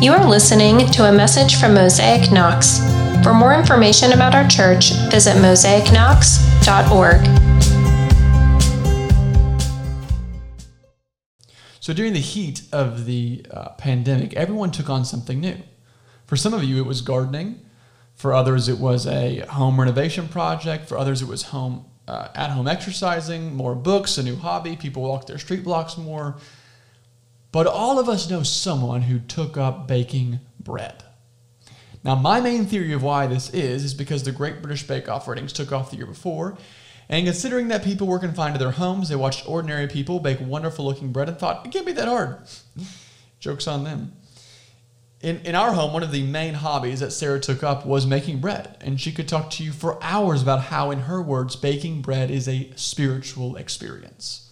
You 0.00 0.14
are 0.14 0.26
listening 0.26 0.86
to 0.92 1.10
a 1.10 1.12
message 1.12 1.56
from 1.56 1.74
Mosaic 1.74 2.32
Knox. 2.32 2.78
For 3.22 3.34
more 3.34 3.52
information 3.52 4.12
about 4.12 4.34
our 4.34 4.48
church, 4.48 4.92
visit 5.10 5.36
mosaicknox.org. 5.36 7.26
So, 11.80 11.92
during 11.92 12.14
the 12.14 12.18
heat 12.18 12.62
of 12.72 13.04
the 13.04 13.44
uh, 13.50 13.72
pandemic, 13.72 14.32
everyone 14.32 14.70
took 14.70 14.88
on 14.88 15.04
something 15.04 15.38
new. 15.38 15.58
For 16.24 16.36
some 16.36 16.54
of 16.54 16.64
you, 16.64 16.78
it 16.78 16.86
was 16.86 17.02
gardening. 17.02 17.60
For 18.14 18.32
others, 18.32 18.70
it 18.70 18.78
was 18.78 19.06
a 19.06 19.40
home 19.50 19.78
renovation 19.78 20.28
project. 20.28 20.88
For 20.88 20.96
others, 20.96 21.20
it 21.20 21.28
was 21.28 21.42
home 21.42 21.84
uh, 22.08 22.28
at 22.34 22.48
home 22.48 22.68
exercising, 22.68 23.54
more 23.54 23.74
books, 23.74 24.16
a 24.16 24.22
new 24.22 24.36
hobby. 24.36 24.76
People 24.76 25.02
walked 25.02 25.26
their 25.26 25.36
street 25.36 25.62
blocks 25.62 25.98
more. 25.98 26.38
But 27.52 27.66
all 27.66 27.98
of 27.98 28.08
us 28.08 28.30
know 28.30 28.42
someone 28.42 29.02
who 29.02 29.18
took 29.18 29.56
up 29.56 29.88
baking 29.88 30.40
bread. 30.58 31.02
Now, 32.02 32.14
my 32.14 32.40
main 32.40 32.64
theory 32.66 32.92
of 32.92 33.02
why 33.02 33.26
this 33.26 33.50
is, 33.50 33.84
is 33.84 33.94
because 33.94 34.22
the 34.22 34.32
Great 34.32 34.62
British 34.62 34.86
Bake 34.86 35.08
Off 35.08 35.28
ratings 35.28 35.52
took 35.52 35.72
off 35.72 35.90
the 35.90 35.98
year 35.98 36.06
before. 36.06 36.56
And 37.08 37.26
considering 37.26 37.68
that 37.68 37.82
people 37.82 38.06
were 38.06 38.20
confined 38.20 38.54
to 38.54 38.58
their 38.58 38.70
homes, 38.70 39.08
they 39.08 39.16
watched 39.16 39.48
ordinary 39.48 39.88
people 39.88 40.20
bake 40.20 40.38
wonderful 40.40 40.84
looking 40.84 41.12
bread 41.12 41.28
and 41.28 41.36
thought, 41.36 41.66
it 41.66 41.72
can't 41.72 41.84
be 41.84 41.92
that 41.92 42.08
hard. 42.08 42.38
Joke's 43.40 43.66
on 43.66 43.84
them. 43.84 44.12
In, 45.20 45.40
in 45.40 45.54
our 45.54 45.72
home, 45.72 45.92
one 45.92 46.02
of 46.02 46.12
the 46.12 46.22
main 46.22 46.54
hobbies 46.54 47.00
that 47.00 47.10
Sarah 47.10 47.40
took 47.40 47.62
up 47.62 47.84
was 47.84 48.06
making 48.06 48.40
bread. 48.40 48.78
And 48.80 48.98
she 48.98 49.12
could 49.12 49.28
talk 49.28 49.50
to 49.50 49.64
you 49.64 49.72
for 49.72 50.02
hours 50.02 50.40
about 50.40 50.62
how, 50.62 50.90
in 50.90 51.00
her 51.00 51.20
words, 51.20 51.56
baking 51.56 52.00
bread 52.00 52.30
is 52.30 52.48
a 52.48 52.70
spiritual 52.76 53.56
experience. 53.56 54.49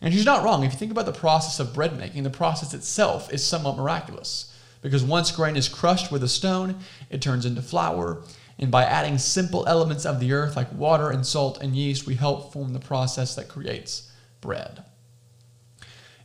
And 0.00 0.14
she's 0.14 0.24
not 0.24 0.42
wrong. 0.42 0.64
If 0.64 0.72
you 0.72 0.78
think 0.78 0.92
about 0.92 1.06
the 1.06 1.12
process 1.12 1.60
of 1.60 1.74
bread 1.74 1.96
making, 1.98 2.22
the 2.22 2.30
process 2.30 2.72
itself 2.72 3.32
is 3.32 3.44
somewhat 3.44 3.76
miraculous. 3.76 4.52
Because 4.82 5.04
once 5.04 5.30
grain 5.30 5.56
is 5.56 5.68
crushed 5.68 6.10
with 6.10 6.22
a 6.22 6.28
stone, 6.28 6.78
it 7.10 7.20
turns 7.20 7.44
into 7.44 7.60
flour. 7.60 8.22
And 8.58 8.70
by 8.70 8.84
adding 8.84 9.18
simple 9.18 9.66
elements 9.66 10.06
of 10.06 10.20
the 10.20 10.32
earth 10.32 10.56
like 10.56 10.72
water 10.72 11.10
and 11.10 11.26
salt 11.26 11.60
and 11.60 11.76
yeast, 11.76 12.06
we 12.06 12.14
help 12.14 12.52
form 12.52 12.72
the 12.72 12.78
process 12.78 13.34
that 13.34 13.48
creates 13.48 14.10
bread. 14.40 14.84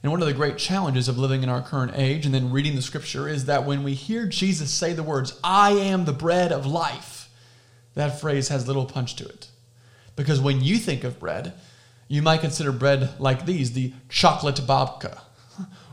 And 0.02 0.11
one 0.11 0.21
of 0.21 0.27
the 0.27 0.33
great 0.33 0.58
challenges 0.58 1.08
of 1.08 1.17
living 1.17 1.44
in 1.44 1.49
our 1.49 1.61
current 1.61 1.94
age 1.95 2.25
and 2.25 2.36
then 2.36 2.52
reading 2.52 2.75
the 2.75 2.81
scripture 2.81 3.27
is 3.27 3.45
that 3.45 3.66
when 3.66 3.83
we 3.83 3.94
hear 3.94 4.27
Jesus 4.27 4.71
say 4.71 4.94
the 4.94 5.02
words, 5.02 5.39
I 5.44 5.71
am 5.71 6.05
the 6.05 6.14
bread 6.14 6.52
of 6.52 6.66
life, 6.66 7.27
that 7.95 8.19
phrase 8.21 8.49
has 8.49 8.67
little 8.67 8.86
punch 8.86 9.16
to 9.16 9.25
it. 9.25 9.47
Because 10.16 10.39
when 10.39 10.61
you 10.61 10.77
think 10.77 11.03
of 11.03 11.19
bread, 11.19 11.53
you 12.08 12.22
might 12.22 12.42
consider 12.42 12.72
bread 12.72 13.20
like 13.20 13.45
these 13.45 13.73
the 13.73 13.94
chocolate 14.09 14.56
babka, 14.56 15.22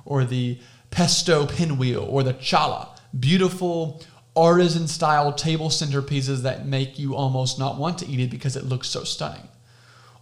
or 0.04 0.24
the 0.24 0.58
pesto 0.90 1.46
pinwheel, 1.46 2.02
or 2.02 2.22
the 2.22 2.34
challah, 2.34 2.88
beautiful 3.18 4.02
artisan 4.34 4.88
style 4.88 5.32
table 5.32 5.68
centerpieces 5.68 6.42
that 6.42 6.66
make 6.66 6.98
you 6.98 7.14
almost 7.14 7.58
not 7.58 7.78
want 7.78 7.98
to 7.98 8.06
eat 8.06 8.20
it 8.20 8.30
because 8.30 8.56
it 8.56 8.64
looks 8.64 8.88
so 8.88 9.04
stunning. 9.04 9.48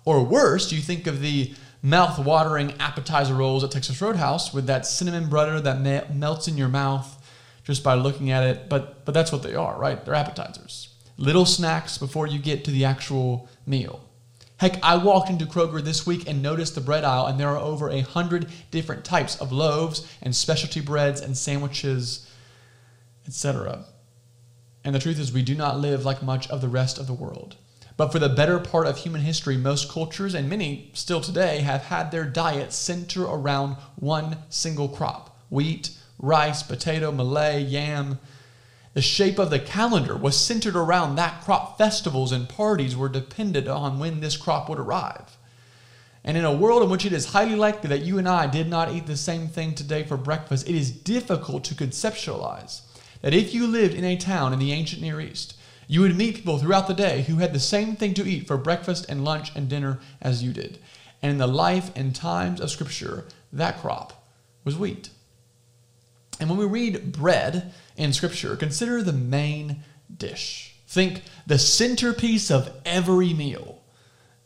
Or 0.05 0.25
worse, 0.25 0.73
you 0.73 0.81
think 0.81 1.07
of 1.07 1.21
the 1.21 1.55
mouth-watering 1.83 2.73
appetizer 2.81 3.35
rolls 3.35 3.65
at 3.65 3.71
Texas 3.71 4.01
Roadhouse 4.01 4.53
with 4.53 4.67
that 4.67 4.87
cinnamon 4.87 5.29
butter 5.29 5.61
that 5.61 5.81
me- 5.81 6.15
melts 6.15 6.49
in 6.49 6.59
your 6.59 6.69
mouth 6.69 7.17
just 7.65 7.83
by 7.83 7.95
looking 7.95 8.31
at 8.31 8.43
it. 8.43 8.69
But 8.69 9.05
but 9.05 9.15
that's 9.15 9.33
what 9.33 9.43
they 9.43 9.55
are, 9.55 9.79
right? 9.79 10.05
They're 10.05 10.15
appetizers, 10.15 10.95
little 11.17 11.47
snacks 11.47 11.99
before 11.99 12.27
you 12.27 12.39
get 12.39 12.65
to 12.65 12.71
the 12.71 12.85
actual 12.85 13.49
meal. 13.67 14.05
Heck, 14.61 14.79
I 14.85 14.99
walked 14.99 15.31
into 15.31 15.47
Kroger 15.47 15.83
this 15.83 16.07
week 16.07 16.29
and 16.29 16.43
noticed 16.43 16.75
the 16.75 16.83
bread 16.83 17.03
aisle, 17.03 17.25
and 17.25 17.41
there 17.41 17.49
are 17.49 17.57
over 17.57 17.89
a 17.89 18.01
hundred 18.03 18.47
different 18.71 19.07
types 19.07 19.41
of 19.41 19.53
loaves 19.53 20.07
and 20.21 20.37
specialty 20.37 20.83
breads 20.83 21.23
and 21.23 21.35
sandwiches, 21.35 22.31
etc. 23.27 23.87
And 24.85 24.95
the 24.95 24.99
truth 24.99 25.19
is, 25.19 25.33
we 25.33 25.41
do 25.41 25.55
not 25.55 25.81
live 25.81 26.05
like 26.05 26.23
much 26.23 26.47
of 26.51 26.61
the 26.61 26.69
rest 26.69 26.99
of 26.99 27.07
the 27.07 27.15
world. 27.15 27.57
But 27.97 28.13
for 28.13 28.19
the 28.19 28.29
better 28.29 28.59
part 28.59 28.87
of 28.87 28.99
human 28.99 29.23
history, 29.23 29.57
most 29.57 29.89
cultures, 29.89 30.35
and 30.35 30.47
many 30.47 30.91
still 30.93 31.23
today, 31.23 31.61
have 31.61 31.85
had 31.85 32.11
their 32.11 32.27
diet 32.27 32.75
center 32.75 33.25
around 33.25 33.79
one 33.97 34.37
single 34.51 34.91
crop 34.91 35.39
wheat, 35.49 35.89
rice, 36.19 36.63
potato, 36.63 37.11
millet, 37.11 37.67
yam. 37.67 38.19
The 38.93 39.03
shape 39.03 39.39
of 39.39 39.51
the 39.51 39.61
calendar 39.61 40.17
was 40.17 40.39
centered 40.39 40.75
around 40.75 41.15
that 41.15 41.43
crop. 41.43 41.79
Festivals 41.79 42.33
and 42.33 42.49
parties 42.49 42.97
were 42.97 43.09
dependent 43.09 43.69
on 43.69 43.99
when 43.99 44.21
this 44.21 44.37
crop 44.37 44.69
would 44.69 44.81
arrive. 44.81 45.37
And 46.25 46.37
in 46.37 46.45
a 46.45 46.53
world 46.53 46.83
in 46.83 46.91
which 46.91 47.07
it 47.07 47.13
is 47.13 47.27
highly 47.27 47.55
likely 47.55 47.89
that 47.89 48.05
you 48.05 48.19
and 48.19 48.29
I 48.29 48.47
did 48.47 48.69
not 48.69 48.93
eat 48.93 49.07
the 49.07 49.17
same 49.17 49.49
thing 49.49 49.75
today 49.75 50.03
for 50.03 50.17
breakfast, 50.17 50.69
it 50.69 50.75
is 50.75 50.91
difficult 50.91 51.65
to 51.65 51.75
conceptualize 51.75 52.83
that 53.23 53.33
if 53.33 53.55
you 53.55 53.67
lived 53.67 53.95
in 53.95 54.05
a 54.05 54.17
town 54.17 54.53
in 54.53 54.59
the 54.59 54.73
ancient 54.73 55.03
Near 55.03 55.21
East, 55.21 55.55
you 55.87 56.01
would 56.03 56.17
meet 56.17 56.37
people 56.37 56.59
throughout 56.59 56.87
the 56.87 56.95
day 56.95 57.23
who 57.23 57.37
had 57.37 57.53
the 57.53 57.61
same 57.61 57.97
thing 57.97 58.15
to 58.15 58.29
eat 58.29 58.47
for 58.47 58.57
breakfast 58.57 59.07
and 59.09 59.25
lunch 59.25 59.55
and 59.57 59.69
dinner 59.69 59.99
as 60.21 60.43
you 60.43 60.53
did. 60.53 60.79
And 61.23 61.33
in 61.33 61.39
the 61.39 61.47
life 61.47 61.91
and 61.97 62.15
times 62.15 62.61
of 62.61 62.71
Scripture, 62.71 63.25
that 63.53 63.81
crop 63.81 64.25
was 64.65 64.77
wheat. 64.77 65.11
And 66.39 66.49
when 66.49 66.59
we 66.59 66.65
read 66.65 67.13
bread 67.13 67.73
in 68.01 68.13
Scripture, 68.13 68.57
consider 68.57 69.03
the 69.03 69.13
main 69.13 69.83
dish. 70.15 70.75
Think 70.87 71.23
the 71.47 71.59
centerpiece 71.59 72.51
of 72.51 72.73
every 72.85 73.33
meal. 73.33 73.83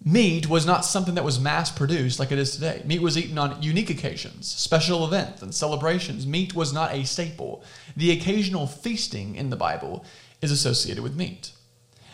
Meat 0.04 0.50
was 0.50 0.66
not 0.66 0.84
something 0.84 1.15
that 1.15 1.25
was 1.25 1.41
mass 1.41 1.70
produced 1.70 2.19
like 2.19 2.31
it 2.31 2.38
is 2.38 2.53
today. 2.53 2.82
Meat 2.84 3.00
was 3.00 3.16
eaten 3.16 3.38
on 3.38 3.62
unique 3.62 3.88
occasions, 3.88 4.47
special 4.47 5.06
events, 5.06 5.41
and 5.41 5.54
celebrations. 5.54 6.26
Meat 6.26 6.54
was 6.54 6.75
not 6.75 6.92
a 6.92 7.04
staple. 7.04 7.65
The 7.97 8.10
occasional 8.10 8.66
feasting 8.66 9.34
in 9.34 9.48
the 9.48 9.56
Bible 9.56 10.04
is 10.42 10.50
associated 10.50 11.03
with 11.03 11.16
meat. 11.16 11.53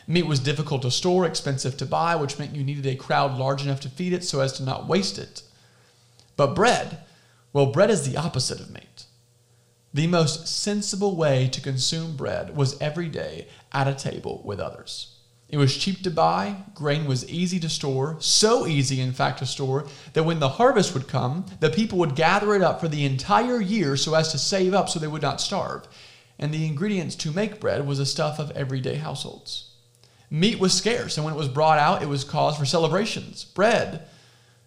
Meat 0.07 0.27
was 0.27 0.39
difficult 0.39 0.83
to 0.83 0.91
store, 0.91 1.27
expensive 1.27 1.77
to 1.79 1.87
buy, 1.87 2.15
which 2.15 2.39
meant 2.39 2.55
you 2.55 2.63
needed 2.63 2.87
a 2.87 2.95
crowd 2.95 3.37
large 3.37 3.65
enough 3.65 3.81
to 3.81 3.89
feed 3.89 4.13
it 4.13 4.23
so 4.23 4.39
as 4.41 4.53
to 4.53 4.63
not 4.63 4.87
waste 4.87 5.19
it. 5.19 5.43
But 6.37 6.55
bread, 6.55 6.99
well, 7.53 7.67
bread 7.67 7.91
is 7.91 8.09
the 8.09 8.17
opposite 8.17 8.61
of 8.61 8.71
meat. 8.71 9.07
The 9.93 10.07
most 10.07 10.47
sensible 10.47 11.17
way 11.17 11.49
to 11.49 11.61
consume 11.61 12.17
bread 12.17 12.57
was 12.57 12.81
every 12.81 13.09
day 13.09 13.49
at 13.73 13.89
a 13.89 13.95
table 13.95 14.43
with 14.45 14.61
others. 14.61 15.17
It 15.49 15.57
was 15.57 15.77
cheap 15.77 16.03
to 16.05 16.11
buy, 16.11 16.63
grain 16.75 17.07
was 17.07 17.29
easy 17.29 17.59
to 17.59 17.69
store, 17.69 18.17
so 18.21 18.69
easy, 18.69 19.01
in 19.01 19.13
fact, 19.13 19.41
to 19.41 19.47
store 19.47 19.89
that 20.13 20.23
when 20.23 20.39
the 20.39 20.49
harvest 20.49 20.95
would 20.95 21.09
come, 21.09 21.47
the 21.59 21.71
people 21.71 21.99
would 21.99 22.15
gather 22.15 22.55
it 22.55 22.63
up 22.63 22.81
for 22.81 22.87
the 22.87 23.05
entire 23.05 23.61
year 23.61 23.97
so 23.97 24.15
as 24.15 24.31
to 24.31 24.39
save 24.39 24.75
up 24.75 24.89
so 24.89 25.01
they 25.01 25.09
would 25.09 25.23
not 25.23 25.41
starve 25.41 25.89
and 26.41 26.55
the 26.55 26.67
ingredients 26.67 27.15
to 27.15 27.31
make 27.31 27.61
bread 27.61 27.87
was 27.87 27.99
the 27.99 28.07
stuff 28.07 28.39
of 28.39 28.51
everyday 28.53 28.97
households. 28.97 29.75
Meat 30.31 30.59
was 30.59 30.73
scarce, 30.73 31.17
and 31.17 31.25
when 31.25 31.35
it 31.35 31.37
was 31.37 31.49
brought 31.49 31.79
out, 31.79 32.03
it 32.03 32.09
was 32.09 32.25
cause 32.25 32.57
for 32.57 32.65
celebrations. 32.65 33.45
Bread, 33.45 34.09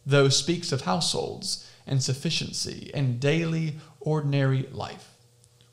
though, 0.05 0.29
speaks 0.29 0.71
of 0.71 0.81
households 0.81 1.67
and 1.87 2.01
sufficiency 2.01 2.91
and 2.93 3.19
daily, 3.19 3.77
ordinary 3.99 4.67
life. 4.71 5.12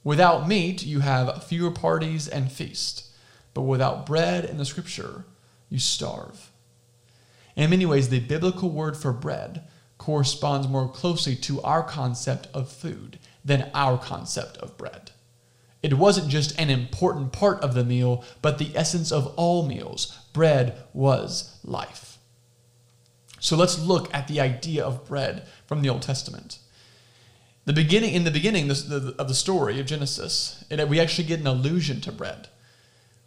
Without 0.02 0.48
meat, 0.48 0.84
you 0.84 1.00
have 1.00 1.44
fewer 1.44 1.70
parties 1.70 2.26
and 2.26 2.50
feasts, 2.50 3.10
but 3.52 3.62
without 3.62 4.06
bread 4.06 4.44
in 4.44 4.56
the 4.56 4.64
scripture, 4.64 5.24
you 5.68 5.78
starve. 5.78 6.50
In 7.54 7.70
many 7.70 7.84
ways, 7.84 8.08
the 8.08 8.20
biblical 8.20 8.70
word 8.70 8.96
for 8.96 9.12
bread 9.12 9.64
corresponds 9.98 10.66
more 10.66 10.88
closely 10.88 11.36
to 11.36 11.60
our 11.60 11.82
concept 11.82 12.48
of 12.54 12.72
food 12.72 13.18
than 13.44 13.70
our 13.74 13.98
concept 13.98 14.56
of 14.58 14.78
bread. 14.78 15.10
It 15.82 15.94
wasn't 15.94 16.28
just 16.28 16.58
an 16.58 16.70
important 16.70 17.32
part 17.32 17.60
of 17.60 17.74
the 17.74 17.84
meal, 17.84 18.24
but 18.40 18.58
the 18.58 18.72
essence 18.74 19.12
of 19.12 19.34
all 19.36 19.66
meals. 19.66 20.18
Bread 20.32 20.78
was 20.92 21.58
life. 21.64 22.18
So 23.40 23.56
let's 23.56 23.78
look 23.78 24.12
at 24.14 24.28
the 24.28 24.40
idea 24.40 24.84
of 24.84 25.06
bread 25.06 25.46
from 25.66 25.80
the 25.80 25.88
Old 25.88 26.02
Testament. 26.02 26.58
The 27.66 27.72
beginning, 27.72 28.14
in 28.14 28.24
the 28.24 28.30
beginning 28.30 28.70
of 28.70 29.28
the 29.28 29.34
story 29.34 29.78
of 29.78 29.86
Genesis, 29.86 30.64
it, 30.70 30.88
we 30.88 30.98
actually 30.98 31.28
get 31.28 31.40
an 31.40 31.46
allusion 31.46 32.00
to 32.02 32.12
bread. 32.12 32.48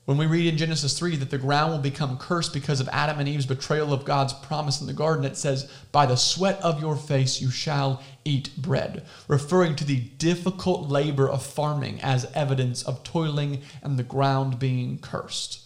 When 0.05 0.17
we 0.17 0.25
read 0.25 0.47
in 0.47 0.57
Genesis 0.57 0.99
3 0.99 1.15
that 1.17 1.29
the 1.29 1.37
ground 1.37 1.71
will 1.71 1.79
become 1.79 2.17
cursed 2.17 2.51
because 2.51 2.81
of 2.81 2.89
Adam 2.89 3.19
and 3.19 3.29
Eve's 3.29 3.45
betrayal 3.45 3.93
of 3.93 4.03
God's 4.03 4.33
promise 4.33 4.81
in 4.81 4.87
the 4.87 4.91
garden, 4.91 5.23
it 5.23 5.37
says, 5.37 5.71
By 5.93 6.05
the 6.05 6.17
sweat 6.17 6.59
of 6.61 6.81
your 6.81 6.97
face 6.97 7.41
you 7.41 7.49
shall 7.49 8.03
eat 8.25 8.49
bread, 8.57 9.05
referring 9.29 9.77
to 9.77 9.85
the 9.85 10.01
difficult 10.01 10.89
labor 10.89 11.29
of 11.29 11.45
farming 11.45 12.01
as 12.01 12.29
evidence 12.33 12.83
of 12.83 13.03
toiling 13.03 13.61
and 13.81 13.97
the 13.97 14.03
ground 14.03 14.59
being 14.59 14.97
cursed. 14.97 15.61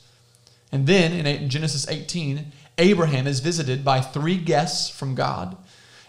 And 0.72 0.86
then 0.86 1.14
in 1.26 1.50
Genesis 1.50 1.88
18, 1.88 2.52
Abraham 2.78 3.26
is 3.26 3.40
visited 3.40 3.84
by 3.84 4.02
three 4.02 4.38
guests 4.38 4.88
from 4.88 5.16
God. 5.16 5.58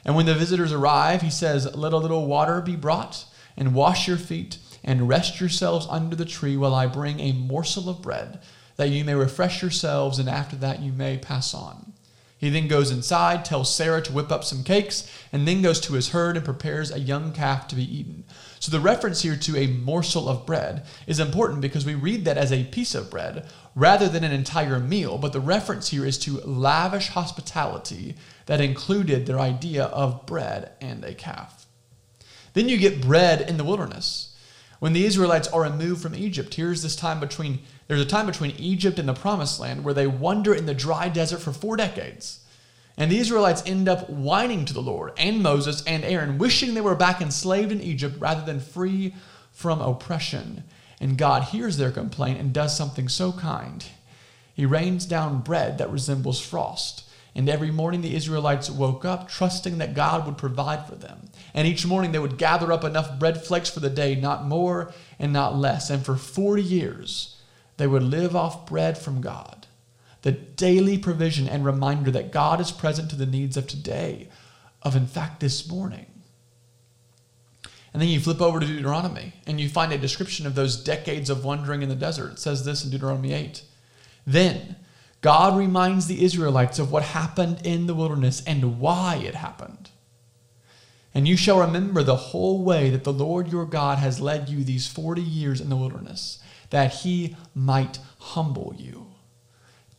And 0.05 0.15
when 0.15 0.27
the 0.27 0.35
visitors 0.35 0.73
arrive, 0.73 1.23
he 1.23 1.31
says, 1.31 1.75
Let 1.77 1.93
a 1.93 1.99
little 1.99 2.27
water 2.27 2.61
be 2.61 2.77
brought, 2.77 3.25
and 3.57 3.75
wash 3.75 4.07
your 4.07 4.17
feet 4.17 4.59
and 4.85 5.09
rest 5.09 5.41
yourselves 5.41 5.87
under 5.91 6.17
the 6.17 6.25
tree 6.25 6.57
while 6.57 6.75
I 6.75 6.87
bring 6.87 7.21
a 7.21 7.33
morsel 7.33 7.89
of 7.89 8.01
bread, 8.01 8.41
that 8.77 8.91
you 8.91 9.05
may 9.05 9.15
refresh 9.15 9.61
yourselves, 9.61 10.19
and 10.19 10.29
after 10.29 10.57
that 10.57 10.81
you 10.81 10.93
may 10.93 11.19
pass 11.19 11.53
on. 11.53 11.93
He 12.39 12.51
then 12.51 12.69
goes 12.69 12.93
inside, 12.93 13.45
tells 13.45 13.75
Sarah 13.75 14.01
to 14.03 14.13
whip 14.13 14.31
up 14.31 14.45
some 14.45 14.63
cakes, 14.63 15.11
and 15.33 15.47
then 15.47 15.61
goes 15.61 15.81
to 15.81 15.95
his 15.95 16.11
herd 16.11 16.37
and 16.37 16.45
prepares 16.45 16.93
a 16.93 17.01
young 17.01 17.33
calf 17.33 17.67
to 17.69 17.75
be 17.75 17.99
eaten. 17.99 18.23
So 18.61 18.71
the 18.71 18.81
reference 18.81 19.23
here 19.23 19.37
to 19.37 19.57
a 19.57 19.67
morsel 19.67 20.29
of 20.29 20.47
bread 20.47 20.87
is 21.09 21.19
important 21.19 21.61
because 21.61 21.85
we 21.85 21.97
read 21.97 22.25
that 22.25 22.39
as 22.39 22.53
a 22.53 22.65
piece 22.65 22.95
of 22.95 23.11
bread 23.11 23.49
rather 23.75 24.09
than 24.09 24.23
an 24.23 24.33
entire 24.33 24.79
meal, 24.79 25.19
but 25.19 25.33
the 25.33 25.41
reference 25.41 25.89
here 25.89 26.07
is 26.07 26.19
to 26.19 26.41
lavish 26.41 27.09
hospitality 27.09 28.15
that 28.49 28.63
included 28.63 29.27
their 29.27 29.39
idea 29.39 29.85
of 29.85 30.25
bread 30.25 30.73
and 30.81 31.05
a 31.05 31.13
calf. 31.13 31.67
Then 32.55 32.67
you 32.67 32.79
get 32.79 33.03
bread 33.03 33.43
in 33.43 33.59
the 33.59 33.65
wilderness. 33.65 34.35
When 34.79 34.95
the 34.95 35.05
Israelites 35.05 35.49
are 35.49 35.63
removed 35.63 36.01
from 36.01 36.15
Egypt, 36.15 36.55
here's 36.55 36.83
this 36.83 36.97
time 36.97 37.21
between 37.21 37.59
there's 37.89 38.01
a 38.01 38.07
time 38.07 38.25
between 38.25 38.57
Egypt 38.57 38.99
and 38.99 39.07
the 39.07 39.13
promised 39.13 39.61
land 39.61 39.85
where 39.85 39.93
they 39.93 40.07
wander 40.07 40.55
in 40.55 40.65
the 40.65 40.75
dry 40.75 41.11
desert 41.11 41.41
for 41.41 41.53
4 41.53 41.77
decades. 41.77 42.41
And 42.97 43.13
the 43.13 43.19
Israelites 43.19 43.63
end 43.67 43.87
up 43.87 44.09
whining 44.09 44.65
to 44.65 44.75
the 44.75 44.83
Lord 44.83 45.13
and 45.19 45.43
Moses 45.43 45.85
and 45.85 46.03
Aaron, 46.03 46.39
wishing 46.39 46.73
they 46.73 46.81
were 46.81 46.95
back 46.95 47.21
enslaved 47.21 47.71
in 47.71 47.83
Egypt 47.83 48.17
rather 48.19 48.45
than 48.45 48.61
free 48.61 49.15
from 49.53 49.81
oppression. 49.81 50.65
And 51.01 51.19
God 51.19 51.45
hears 51.45 51.77
their 51.77 51.91
complaint 51.91 52.41
and 52.41 52.53
does 52.53 52.77
something 52.77 53.09
so 53.09 53.31
kind. 53.31 53.85
He 54.55 54.65
rains 54.67 55.07
down 55.07 55.43
bread 55.43 55.79
that 55.79 55.93
resembles 55.93 56.41
frost. 56.41 57.05
And 57.39 57.49
every 57.49 57.71
morning 57.71 58.01
the 58.01 58.17
Israelites 58.17 58.69
woke 58.69 59.05
up 59.05 59.29
trusting 59.29 59.79
that 59.79 59.95
God 59.95 60.27
would 60.27 60.37
provide 60.37 60.89
for 60.89 60.97
them. 60.97 61.31
And 61.55 61.69
each 61.69 61.87
morning 61.87 62.11
they 62.11 62.19
would 62.19 62.37
gather 62.37 62.73
up 62.73 62.83
enough 62.83 63.17
bread 63.17 63.45
flakes 63.45 63.71
for 63.71 63.79
the 63.79 63.89
day, 63.89 64.17
not 64.17 64.45
more 64.45 64.93
and 65.21 65.33
not 65.33 65.57
less. 65.57 65.89
And 65.89 66.05
for 66.05 66.17
40 66.17 66.61
years 66.61 67.37
they 67.77 67.87
would 67.87 68.03
live 68.03 68.35
off 68.35 68.67
bread 68.67 68.99
from 68.99 69.21
God 69.21 69.69
the 70.23 70.33
daily 70.33 70.99
provision 70.99 71.49
and 71.49 71.65
reminder 71.65 72.11
that 72.11 72.33
God 72.33 72.61
is 72.61 72.73
present 72.73 73.09
to 73.11 73.17
the 73.17 73.25
needs 73.25 73.57
of 73.57 73.69
today, 73.69 74.29
of 74.83 74.97
in 74.97 75.07
fact 75.07 75.39
this 75.39 75.71
morning. 75.71 76.07
And 77.93 78.03
then 78.03 78.09
you 78.09 78.19
flip 78.19 78.43
over 78.43 78.59
to 78.59 78.67
Deuteronomy 78.67 79.35
and 79.47 79.61
you 79.61 79.69
find 79.69 79.93
a 79.93 79.97
description 79.97 80.45
of 80.45 80.57
those 80.57 80.77
decades 80.77 81.31
of 81.31 81.45
wandering 81.45 81.83
in 81.83 81.89
the 81.89 81.95
desert. 81.95 82.33
It 82.33 82.39
says 82.41 82.65
this 82.65 82.85
in 82.85 82.91
Deuteronomy 82.91 83.33
8. 83.33 83.63
Then 84.27 84.75
God 85.21 85.59
reminds 85.59 86.07
the 86.07 86.25
Israelites 86.25 86.79
of 86.79 86.93
what 86.93 87.03
happened 87.03 87.61
in 87.65 87.87
the 87.87 87.95
wilderness 87.95 88.43
and 88.47 88.79
why 88.79 89.17
it 89.17 89.35
happened. 89.35 89.91
And 91.15 91.27
you 91.27 91.37
shall 91.37 91.61
remember 91.61 92.03
the 92.03 92.17
whole 92.17 92.63
way 92.63 92.91
that 92.91 93.05
the 93.05 93.13
Lord 93.13 93.51
your 93.51 93.65
God 93.65 93.99
has 93.99 94.21
led 94.21 94.49
you 94.49 94.63
these 94.63 94.87
40 94.87 95.21
years 95.21 95.61
in 95.61 95.69
the 95.69 95.77
wilderness, 95.77 96.39
that 96.71 96.97
he 96.97 97.37
might 97.55 97.99
humble 98.19 98.75
you 98.77 99.09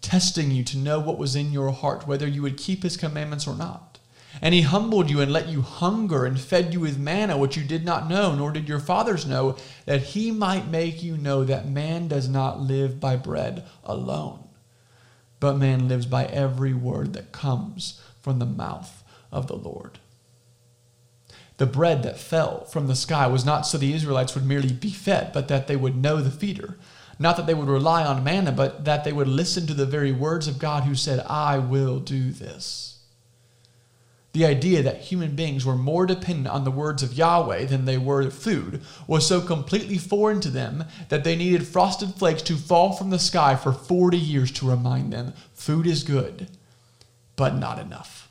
testing 0.01 0.51
you 0.51 0.63
to 0.63 0.77
know 0.77 1.00
what 1.00 1.18
was 1.18 1.36
in 1.36 1.51
your 1.51 1.72
heart, 1.72 2.07
whether 2.07 2.27
you 2.27 2.42
would 2.42 2.57
keep 2.57 2.83
his 2.83 2.98
commandments 2.98 3.48
or 3.48 3.56
not. 3.56 4.00
And 4.42 4.54
he 4.54 4.62
humbled 4.62 5.10
you 5.10 5.22
and 5.22 5.33
let 5.33 5.48
you 5.48 5.62
hunger 5.62 6.25
and 6.25 6.39
fed 6.39 6.74
you 6.74 6.80
with 6.80 7.00
manna, 7.00 7.38
which 7.38 7.57
you 7.57 7.63
did 7.63 7.83
not 7.83 8.07
know, 8.07 8.36
nor 8.36 8.51
did 8.51 8.69
your 8.69 8.80
fathers 8.80 9.25
know, 9.25 9.57
that 9.86 10.01
he 10.01 10.31
might 10.31 10.68
make 10.68 11.04
you 11.04 11.18
know 11.18 11.44
that 11.44 11.68
man 11.68 12.07
does 12.07 12.30
not 12.30 12.62
live 12.62 13.00
by 13.00 13.15
bread 13.15 13.65
alone, 13.83 14.48
but 15.39 15.57
man 15.57 15.88
lives 15.88 16.06
by 16.06 16.25
every 16.25 16.74
word 16.74 17.13
that 17.13 17.31
comes 17.31 18.01
from 18.21 18.39
the 18.39 18.45
mouth 18.45 19.03
of 19.31 19.47
the 19.47 19.56
Lord. 19.56 20.00
The 21.57 21.65
bread 21.65 22.03
that 22.03 22.19
fell 22.19 22.65
from 22.65 22.88
the 22.88 22.95
sky 22.95 23.27
was 23.27 23.45
not 23.45 23.68
so 23.68 23.77
the 23.77 23.94
Israelites 23.94 24.33
would 24.36 24.45
merely 24.45 24.71
be 24.71 24.91
fed, 24.91 25.31
but 25.33 25.47
that 25.50 25.68
they 25.68 25.75
would 25.75 25.95
know 25.95 26.21
the 26.21 26.31
feeder 26.31 26.77
not 27.19 27.36
that 27.36 27.45
they 27.45 27.53
would 27.53 27.68
rely 27.68 28.06
on 28.06 28.24
manna, 28.24 28.53
but 28.53 28.86
that 28.86 29.03
they 29.03 29.12
would 29.12 29.27
listen 29.27 29.68
to 29.68 29.74
the 29.74 29.86
very 29.86 30.13
words 30.13 30.47
of 30.47 30.57
God 30.57 30.83
who 30.83 30.95
said, 30.95 31.19
I 31.27 31.57
will 31.57 32.00
do 32.00 32.31
this. 32.31 32.99
The 34.34 34.46
idea 34.46 34.84
that 34.84 35.02
human 35.02 35.36
beings 35.36 35.66
were 35.66 35.76
more 35.76 36.06
dependent 36.06 36.48
on 36.50 36.64
the 36.64 36.72
words 36.72 37.02
of 37.02 37.14
Yahweh 37.14 37.66
than 37.66 37.86
they 37.86 37.98
were 37.98 38.30
food 38.30 38.81
was 39.08 39.26
so 39.26 39.42
completely 39.42 39.98
foreign 39.98 40.40
to 40.42 40.50
them 40.50 40.86
that 41.10 41.24
they 41.24 41.36
needed 41.36 41.66
frosted 41.66 42.14
flakes 42.14 42.44
to 42.44 42.56
fall 42.56 42.94
from 42.94 43.10
the 43.10 43.18
sky 43.18 43.56
for 43.56 43.74
40 43.74 44.18
years 44.18 44.52
to 44.52 44.70
remind 44.70 45.12
them 45.12 45.34
food 45.54 45.88
is 45.88 46.04
good, 46.04 46.48
but 47.36 47.56
not 47.56 47.80
enough. 47.80 48.30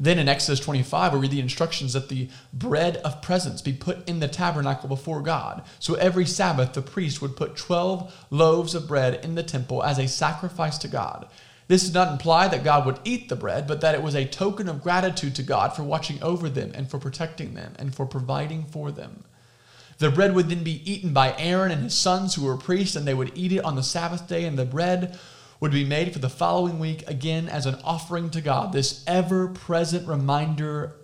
Then 0.00 0.20
in 0.20 0.28
Exodus 0.28 0.60
25, 0.60 1.12
we 1.12 1.18
read 1.18 1.32
the 1.32 1.40
instructions 1.40 1.92
that 1.94 2.08
the 2.08 2.28
bread 2.52 2.98
of 2.98 3.20
presence 3.20 3.60
be 3.60 3.72
put 3.72 4.08
in 4.08 4.20
the 4.20 4.28
tabernacle 4.28 4.88
before 4.88 5.22
God. 5.22 5.64
So 5.80 5.94
every 5.94 6.24
Sabbath, 6.24 6.74
the 6.74 6.82
priest 6.82 7.20
would 7.20 7.36
put 7.36 7.56
12 7.56 8.26
loaves 8.30 8.76
of 8.76 8.86
bread 8.86 9.24
in 9.24 9.34
the 9.34 9.42
temple 9.42 9.82
as 9.82 9.98
a 9.98 10.06
sacrifice 10.06 10.78
to 10.78 10.88
God. 10.88 11.26
This 11.68 11.84
did 11.84 11.94
not 11.94 12.12
imply 12.12 12.48
that 12.48 12.64
God 12.64 12.86
would 12.86 12.98
eat 13.04 13.28
the 13.28 13.36
bread, 13.36 13.66
but 13.66 13.82
that 13.82 13.94
it 13.94 14.02
was 14.02 14.14
a 14.14 14.24
token 14.24 14.68
of 14.68 14.82
gratitude 14.82 15.34
to 15.36 15.42
God 15.42 15.76
for 15.76 15.82
watching 15.82 16.20
over 16.22 16.48
them 16.48 16.72
and 16.74 16.90
for 16.90 16.98
protecting 16.98 17.54
them 17.54 17.74
and 17.78 17.94
for 17.94 18.06
providing 18.06 18.64
for 18.64 18.90
them. 18.90 19.24
The 19.98 20.10
bread 20.10 20.34
would 20.34 20.48
then 20.48 20.64
be 20.64 20.90
eaten 20.90 21.12
by 21.12 21.34
Aaron 21.38 21.70
and 21.70 21.82
his 21.82 21.94
sons 21.94 22.34
who 22.34 22.44
were 22.44 22.56
priests, 22.56 22.96
and 22.96 23.06
they 23.06 23.14
would 23.14 23.32
eat 23.34 23.52
it 23.52 23.64
on 23.64 23.76
the 23.76 23.82
Sabbath 23.82 24.26
day, 24.26 24.44
and 24.44 24.58
the 24.58 24.64
bread 24.64 25.18
would 25.60 25.72
be 25.72 25.84
made 25.84 26.12
for 26.12 26.20
the 26.20 26.30
following 26.30 26.78
week 26.78 27.06
again 27.08 27.48
as 27.48 27.66
an 27.66 27.74
offering 27.84 28.30
to 28.30 28.40
God, 28.40 28.72
this 28.72 29.04
ever 29.06 29.48
present 29.48 30.08
reminder 30.08 30.94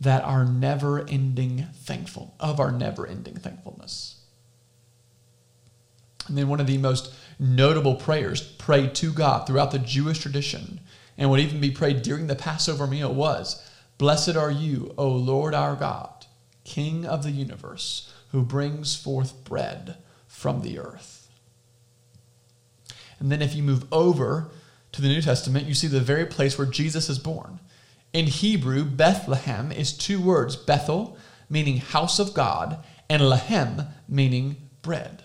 that 0.00 0.22
our 0.24 0.44
never 0.44 1.06
ending 1.08 1.66
thankful 1.74 2.34
of 2.38 2.60
our 2.60 2.72
never 2.72 3.06
ending 3.06 3.36
thankfulness. 3.36 4.17
And 6.28 6.36
then 6.36 6.48
one 6.48 6.60
of 6.60 6.66
the 6.66 6.78
most 6.78 7.12
notable 7.38 7.94
prayers 7.94 8.42
prayed 8.42 8.94
to 8.96 9.12
God 9.12 9.46
throughout 9.46 9.70
the 9.70 9.78
Jewish 9.78 10.18
tradition 10.18 10.80
and 11.16 11.30
would 11.30 11.40
even 11.40 11.60
be 11.60 11.70
prayed 11.70 12.02
during 12.02 12.26
the 12.26 12.36
Passover 12.36 12.86
meal 12.86 13.12
was 13.12 13.64
Blessed 13.98 14.36
are 14.36 14.50
you, 14.50 14.94
O 14.96 15.08
Lord 15.08 15.54
our 15.54 15.74
God, 15.74 16.26
King 16.64 17.04
of 17.04 17.24
the 17.24 17.32
universe, 17.32 18.12
who 18.30 18.42
brings 18.42 18.94
forth 18.94 19.44
bread 19.44 19.96
from 20.28 20.62
the 20.62 20.78
earth. 20.78 21.28
And 23.18 23.32
then 23.32 23.42
if 23.42 23.54
you 23.54 23.62
move 23.64 23.84
over 23.90 24.50
to 24.92 25.02
the 25.02 25.08
New 25.08 25.20
Testament, 25.20 25.66
you 25.66 25.74
see 25.74 25.88
the 25.88 26.00
very 26.00 26.26
place 26.26 26.56
where 26.56 26.66
Jesus 26.66 27.08
is 27.08 27.18
born. 27.18 27.58
In 28.12 28.26
Hebrew, 28.26 28.84
Bethlehem 28.84 29.72
is 29.72 29.92
two 29.92 30.20
words 30.20 30.54
Bethel, 30.54 31.18
meaning 31.50 31.78
house 31.78 32.18
of 32.18 32.34
God, 32.34 32.84
and 33.10 33.28
Lehem, 33.28 33.82
meaning 34.08 34.56
bread. 34.82 35.24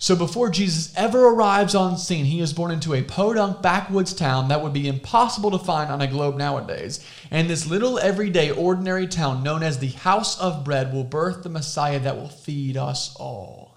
So 0.00 0.16
before 0.16 0.50
Jesus 0.50 0.92
ever 0.96 1.28
arrives 1.28 1.76
on 1.76 1.96
scene, 1.96 2.24
he 2.24 2.40
is 2.40 2.52
born 2.52 2.72
into 2.72 2.94
a 2.94 3.02
podunk 3.02 3.62
backwoods 3.62 4.12
town 4.12 4.48
that 4.48 4.60
would 4.60 4.72
be 4.72 4.88
impossible 4.88 5.52
to 5.52 5.58
find 5.58 5.92
on 5.92 6.00
a 6.00 6.08
globe 6.08 6.36
nowadays. 6.36 7.06
And 7.30 7.48
this 7.48 7.68
little 7.68 8.00
everyday 8.00 8.50
ordinary 8.50 9.06
town 9.06 9.44
known 9.44 9.62
as 9.62 9.78
the 9.78 9.88
house 9.88 10.40
of 10.40 10.64
bread 10.64 10.92
will 10.92 11.04
birth 11.04 11.44
the 11.44 11.48
Messiah 11.48 12.00
that 12.00 12.16
will 12.16 12.28
feed 12.28 12.76
us 12.76 13.14
all 13.16 13.70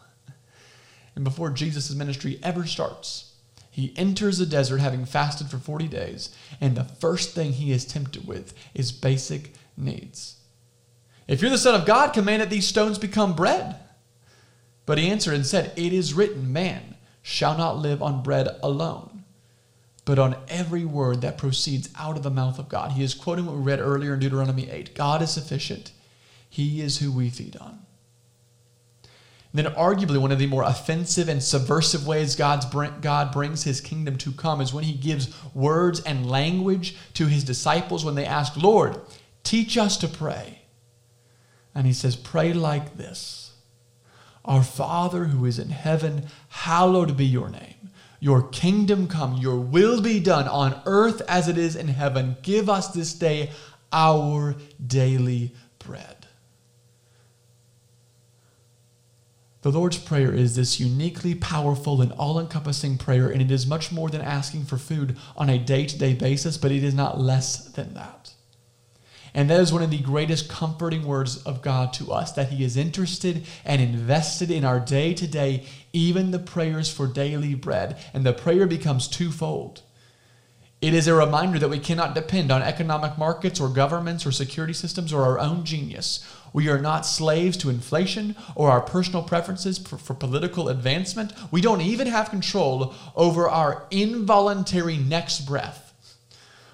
and 1.15 1.23
before 1.23 1.49
Jesus' 1.51 1.93
ministry 1.93 2.39
ever 2.41 2.65
starts, 2.65 3.33
he 3.69 3.93
enters 3.95 4.37
the 4.37 4.45
desert 4.45 4.79
having 4.79 5.05
fasted 5.05 5.47
for 5.47 5.57
40 5.57 5.87
days, 5.87 6.29
and 6.61 6.75
the 6.75 6.83
first 6.83 7.33
thing 7.33 7.53
he 7.53 7.71
is 7.71 7.85
tempted 7.85 8.27
with 8.27 8.53
is 8.73 8.91
basic 8.91 9.53
needs. 9.77 10.37
If 11.27 11.41
you're 11.41 11.51
the 11.51 11.57
Son 11.57 11.79
of 11.79 11.87
God, 11.87 12.13
command 12.13 12.41
that 12.41 12.49
these 12.49 12.67
stones 12.67 12.97
become 12.97 13.33
bread. 13.35 13.75
But 14.85 14.97
he 14.97 15.09
answered 15.09 15.33
and 15.33 15.45
said, 15.45 15.71
It 15.75 15.93
is 15.93 16.13
written, 16.13 16.51
Man 16.51 16.95
shall 17.21 17.57
not 17.57 17.77
live 17.77 18.01
on 18.01 18.23
bread 18.23 18.49
alone, 18.61 19.23
but 20.05 20.19
on 20.19 20.35
every 20.49 20.85
word 20.85 21.21
that 21.21 21.37
proceeds 21.37 21.89
out 21.97 22.17
of 22.17 22.23
the 22.23 22.29
mouth 22.29 22.59
of 22.59 22.69
God. 22.69 22.93
He 22.93 23.03
is 23.03 23.13
quoting 23.13 23.45
what 23.45 23.55
we 23.55 23.61
read 23.61 23.79
earlier 23.79 24.13
in 24.13 24.19
Deuteronomy 24.19 24.69
8 24.69 24.95
God 24.95 25.21
is 25.21 25.31
sufficient, 25.31 25.91
He 26.49 26.81
is 26.81 26.99
who 26.99 27.11
we 27.11 27.29
feed 27.29 27.55
on 27.57 27.83
then 29.53 29.65
arguably 29.65 30.19
one 30.19 30.31
of 30.31 30.39
the 30.39 30.47
more 30.47 30.63
offensive 30.63 31.29
and 31.29 31.41
subversive 31.41 32.07
ways 32.07 32.35
God's 32.35 32.65
God 32.65 33.31
brings 33.31 33.63
his 33.63 33.81
kingdom 33.81 34.17
to 34.17 34.31
come 34.31 34.61
is 34.61 34.73
when 34.73 34.83
he 34.83 34.93
gives 34.93 35.33
words 35.53 35.99
and 36.01 36.29
language 36.29 36.95
to 37.13 37.27
his 37.27 37.43
disciples 37.43 38.03
when 38.03 38.15
they 38.15 38.25
ask, 38.25 38.57
Lord, 38.57 38.99
teach 39.43 39.77
us 39.77 39.95
to 39.97 40.07
pray. 40.07 40.59
And 41.75 41.85
he 41.85 41.93
says, 41.93 42.15
Pray 42.15 42.53
like 42.53 42.97
this 42.97 43.42
Our 44.45 44.63
Father 44.63 45.25
who 45.25 45.45
is 45.45 45.59
in 45.59 45.69
heaven, 45.69 46.27
hallowed 46.49 47.15
be 47.15 47.25
your 47.25 47.49
name. 47.49 47.89
Your 48.19 48.47
kingdom 48.49 49.07
come, 49.07 49.37
your 49.37 49.57
will 49.57 50.01
be 50.01 50.19
done 50.19 50.47
on 50.47 50.81
earth 50.85 51.21
as 51.27 51.47
it 51.47 51.57
is 51.57 51.75
in 51.75 51.89
heaven. 51.89 52.37
Give 52.41 52.69
us 52.69 52.89
this 52.89 53.13
day 53.13 53.51
our 53.91 54.55
daily 54.85 55.53
bread. 55.79 56.27
The 59.61 59.71
Lord's 59.71 59.97
Prayer 59.97 60.33
is 60.33 60.57
this 60.57 60.77
uniquely 60.77 61.35
powerful 61.35 62.01
and 62.01 62.11
all 62.13 62.37
encompassing 62.37 62.97
prayer, 62.97 63.29
and 63.29 63.41
it 63.41 63.49
is 63.49 63.65
much 63.65 63.93
more 63.93 64.09
than 64.09 64.19
asking 64.19 64.65
for 64.65 64.77
food 64.77 65.17
on 65.37 65.49
a 65.49 65.57
day 65.57 65.85
to 65.85 65.97
day 65.97 66.13
basis, 66.13 66.57
but 66.57 66.71
it 66.71 66.83
is 66.83 66.93
not 66.93 67.19
less 67.19 67.67
than 67.67 67.93
that. 67.93 68.32
And 69.33 69.49
that 69.49 69.59
is 69.59 69.73
one 69.73 69.81
of 69.81 69.89
the 69.89 69.99
greatest 69.99 70.47
comforting 70.47 71.05
words 71.05 71.43
of 71.43 71.63
God 71.63 71.91
to 71.93 72.11
us 72.11 72.31
that 72.33 72.49
He 72.49 72.63
is 72.63 72.77
interested 72.77 73.45
and 73.65 73.81
invested 73.81 74.51
in 74.51 74.63
our 74.63 74.79
day 74.79 75.13
to 75.15 75.27
day, 75.27 75.65
even 75.91 76.31
the 76.31 76.39
prayers 76.39 76.91
for 76.91 77.07
daily 77.07 77.55
bread. 77.55 77.97
And 78.13 78.25
the 78.25 78.33
prayer 78.33 78.67
becomes 78.67 79.07
twofold 79.07 79.81
It 80.81 80.93
is 80.93 81.07
a 81.07 81.15
reminder 81.15 81.57
that 81.57 81.69
we 81.69 81.79
cannot 81.79 82.13
depend 82.13 82.51
on 82.51 82.61
economic 82.61 83.17
markets 83.17 83.59
or 83.59 83.69
governments 83.69 84.25
or 84.25 84.31
security 84.31 84.73
systems 84.73 85.11
or 85.11 85.23
our 85.23 85.39
own 85.39 85.65
genius. 85.65 86.23
We 86.51 86.69
are 86.69 86.79
not 86.79 87.07
slaves 87.07 87.57
to 87.57 87.71
inflation 87.71 88.35
or 88.55 88.69
our 88.69 88.81
personal 88.81 89.23
preferences 89.23 89.79
for, 89.79 89.97
for, 89.97 90.13
political 90.13 90.69
advancement. 90.69 91.33
We 91.49 91.61
don't 91.61 91.81
even 91.81 92.05
have 92.05 92.29
control 92.29 92.93
over 93.15 93.49
our 93.49 93.87
involuntary 93.89 94.97
next 94.97 95.47
breath. 95.47 95.82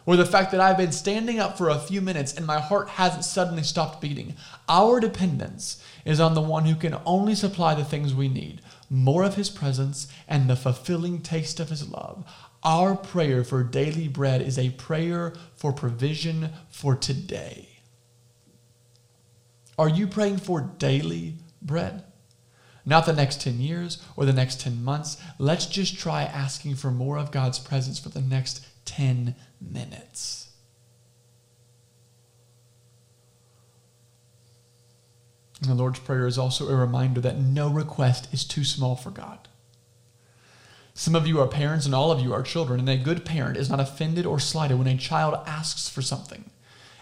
Or 0.09 0.15
the 0.15 0.25
fact 0.25 0.49
that 0.49 0.59
I've 0.59 0.75
been 0.75 0.91
standing 0.91 1.39
up 1.39 1.55
for 1.55 1.69
a 1.69 1.77
few 1.77 2.01
minutes 2.01 2.33
and 2.33 2.43
my 2.43 2.59
heart 2.59 2.89
hasn't 2.89 3.23
suddenly 3.23 3.61
stopped 3.61 4.01
beating. 4.01 4.33
Our 4.67 4.99
dependence 4.99 5.83
is 6.03 6.19
on 6.19 6.33
the 6.33 6.41
one 6.41 6.65
who 6.65 6.73
can 6.73 6.97
only 7.05 7.35
supply 7.35 7.75
the 7.75 7.85
things 7.85 8.15
we 8.15 8.27
need 8.27 8.61
more 8.89 9.23
of 9.23 9.35
his 9.35 9.51
presence 9.51 10.07
and 10.27 10.49
the 10.49 10.55
fulfilling 10.55 11.21
taste 11.21 11.59
of 11.59 11.69
his 11.69 11.87
love. 11.87 12.25
Our 12.63 12.95
prayer 12.95 13.43
for 13.43 13.63
daily 13.63 14.07
bread 14.07 14.41
is 14.41 14.57
a 14.57 14.71
prayer 14.71 15.35
for 15.55 15.71
provision 15.71 16.53
for 16.71 16.95
today. 16.95 17.69
Are 19.77 19.89
you 19.89 20.07
praying 20.07 20.37
for 20.37 20.61
daily 20.79 21.35
bread? 21.61 22.03
Not 22.85 23.05
the 23.05 23.13
next 23.13 23.41
10 23.41 23.59
years 23.59 24.01
or 24.15 24.25
the 24.25 24.33
next 24.33 24.61
10 24.61 24.83
months. 24.83 25.17
Let's 25.37 25.65
just 25.65 25.97
try 25.97 26.23
asking 26.23 26.75
for 26.75 26.91
more 26.91 27.17
of 27.17 27.31
God's 27.31 27.59
presence 27.59 27.99
for 27.99 28.09
the 28.09 28.21
next 28.21 28.65
10 28.85 29.35
minutes. 29.61 30.49
And 35.61 35.69
the 35.69 35.75
Lord's 35.75 35.99
Prayer 35.99 36.25
is 36.25 36.37
also 36.37 36.69
a 36.69 36.75
reminder 36.75 37.19
that 37.21 37.37
no 37.37 37.69
request 37.69 38.33
is 38.33 38.45
too 38.45 38.63
small 38.63 38.95
for 38.95 39.11
God. 39.11 39.49
Some 40.93 41.15
of 41.15 41.27
you 41.27 41.39
are 41.39 41.47
parents 41.47 41.85
and 41.85 41.93
all 41.93 42.11
of 42.11 42.19
you 42.19 42.33
are 42.33 42.41
children, 42.41 42.79
and 42.79 42.89
a 42.89 42.97
good 42.97 43.25
parent 43.25 43.57
is 43.57 43.69
not 43.69 43.79
offended 43.79 44.25
or 44.25 44.39
slighted 44.39 44.77
when 44.77 44.87
a 44.87 44.97
child 44.97 45.35
asks 45.45 45.87
for 45.87 46.01
something. 46.01 46.49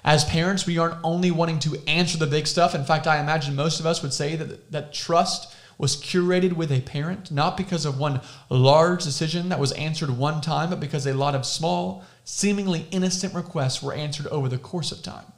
As 0.04 0.24
parents, 0.24 0.66
we 0.66 0.78
aren't 0.78 1.04
only 1.04 1.32
wanting 1.32 1.60
to 1.60 1.82
answer 1.88 2.18
the 2.18 2.28
big 2.28 2.48
stuff. 2.48 2.74
In 2.74 2.86
fact, 2.86 3.08
I 3.08 3.20
imagine 3.20 3.56
most 3.56 3.80
of 3.80 3.86
us 3.86 4.02
would 4.02 4.14
say 4.14 4.36
that, 4.36 4.72
that 4.72 4.94
trust 4.94 5.54
was 5.78 5.96
curated 5.96 6.54
with 6.54 6.72
a 6.72 6.82
parent, 6.82 7.32
not 7.32 7.56
because 7.56 7.86
of 7.86 8.00
one 8.00 8.22
large 8.50 9.04
decision 9.04 9.50
that 9.50 9.60
was 9.60 9.72
answered 9.74 10.10
one 10.10 10.42
time, 10.42 10.70
but 10.70 10.80
because 10.80 11.06
a 11.06 11.14
lot 11.14 11.36
of 11.36 11.46
small, 11.46 12.04
seemingly 12.24 12.88
innocent 12.92 13.34
requests 13.34 13.84
were 13.84 13.94
answered 13.94 14.28
over 14.28 14.50
the 14.50 14.58
course 14.58 14.92
of 14.92 15.04
time. 15.04 15.32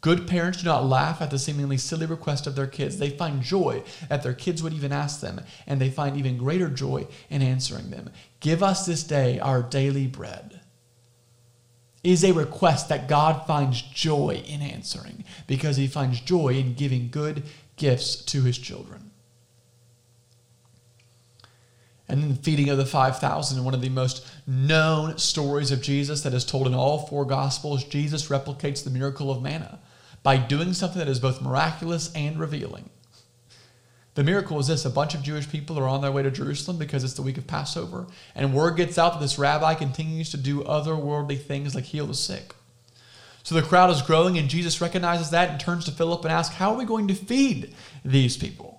Good 0.00 0.26
parents 0.28 0.58
do 0.58 0.64
not 0.64 0.86
laugh 0.86 1.20
at 1.20 1.30
the 1.30 1.38
seemingly 1.38 1.78
silly 1.78 2.06
request 2.06 2.46
of 2.46 2.54
their 2.54 2.66
kids. 2.66 2.98
They 2.98 3.10
find 3.10 3.42
joy 3.42 3.82
that 4.08 4.22
their 4.22 4.34
kids 4.34 4.62
would 4.62 4.72
even 4.72 4.92
ask 4.92 5.20
them, 5.20 5.40
and 5.66 5.80
they 5.80 5.90
find 5.90 6.16
even 6.16 6.38
greater 6.38 6.68
joy 6.68 7.06
in 7.30 7.42
answering 7.42 7.90
them. 7.90 8.10
Give 8.40 8.62
us 8.62 8.86
this 8.86 9.02
day 9.02 9.38
our 9.40 9.62
daily 9.62 10.06
bread 10.06 10.60
is 12.04 12.22
a 12.22 12.32
request 12.32 12.88
that 12.88 13.08
God 13.08 13.46
finds 13.46 13.82
joy 13.82 14.42
in 14.46 14.62
answering 14.62 15.24
because 15.48 15.76
he 15.76 15.88
finds 15.88 16.20
joy 16.20 16.50
in 16.50 16.74
giving 16.74 17.08
good 17.10 17.42
gifts 17.74 18.14
to 18.26 18.42
his 18.42 18.58
children. 18.58 19.05
And 22.08 22.22
then 22.22 22.28
the 22.30 22.42
feeding 22.42 22.68
of 22.68 22.78
the 22.78 22.86
5,000, 22.86 23.64
one 23.64 23.74
of 23.74 23.80
the 23.80 23.88
most 23.88 24.26
known 24.46 25.18
stories 25.18 25.72
of 25.72 25.82
Jesus 25.82 26.22
that 26.22 26.34
is 26.34 26.44
told 26.44 26.66
in 26.66 26.74
all 26.74 27.06
four 27.06 27.24
Gospels, 27.24 27.84
Jesus 27.84 28.28
replicates 28.28 28.84
the 28.84 28.90
miracle 28.90 29.30
of 29.30 29.42
manna 29.42 29.80
by 30.22 30.36
doing 30.36 30.72
something 30.72 30.98
that 30.98 31.08
is 31.08 31.18
both 31.18 31.42
miraculous 31.42 32.12
and 32.14 32.38
revealing. 32.38 32.90
The 34.14 34.24
miracle 34.24 34.58
is 34.58 34.68
this 34.68 34.84
a 34.84 34.90
bunch 34.90 35.14
of 35.14 35.22
Jewish 35.22 35.48
people 35.48 35.78
are 35.78 35.86
on 35.86 36.00
their 36.00 36.10
way 36.10 36.22
to 36.22 36.30
Jerusalem 36.30 36.78
because 36.78 37.04
it's 37.04 37.14
the 37.14 37.22
week 37.22 37.36
of 37.36 37.46
Passover, 37.46 38.06
and 38.34 38.54
word 38.54 38.76
gets 38.76 38.96
out 38.96 39.12
that 39.12 39.20
this 39.20 39.38
rabbi 39.38 39.74
continues 39.74 40.30
to 40.30 40.38
do 40.38 40.62
otherworldly 40.62 41.40
things 41.40 41.74
like 41.74 41.84
heal 41.84 42.06
the 42.06 42.14
sick. 42.14 42.54
So 43.42 43.54
the 43.54 43.62
crowd 43.62 43.90
is 43.90 44.02
growing, 44.02 44.38
and 44.38 44.48
Jesus 44.48 44.80
recognizes 44.80 45.30
that 45.30 45.50
and 45.50 45.60
turns 45.60 45.84
to 45.84 45.92
Philip 45.92 46.24
and 46.24 46.32
asks, 46.32 46.56
How 46.56 46.72
are 46.72 46.78
we 46.78 46.84
going 46.84 47.06
to 47.08 47.14
feed 47.14 47.74
these 48.04 48.36
people? 48.36 48.75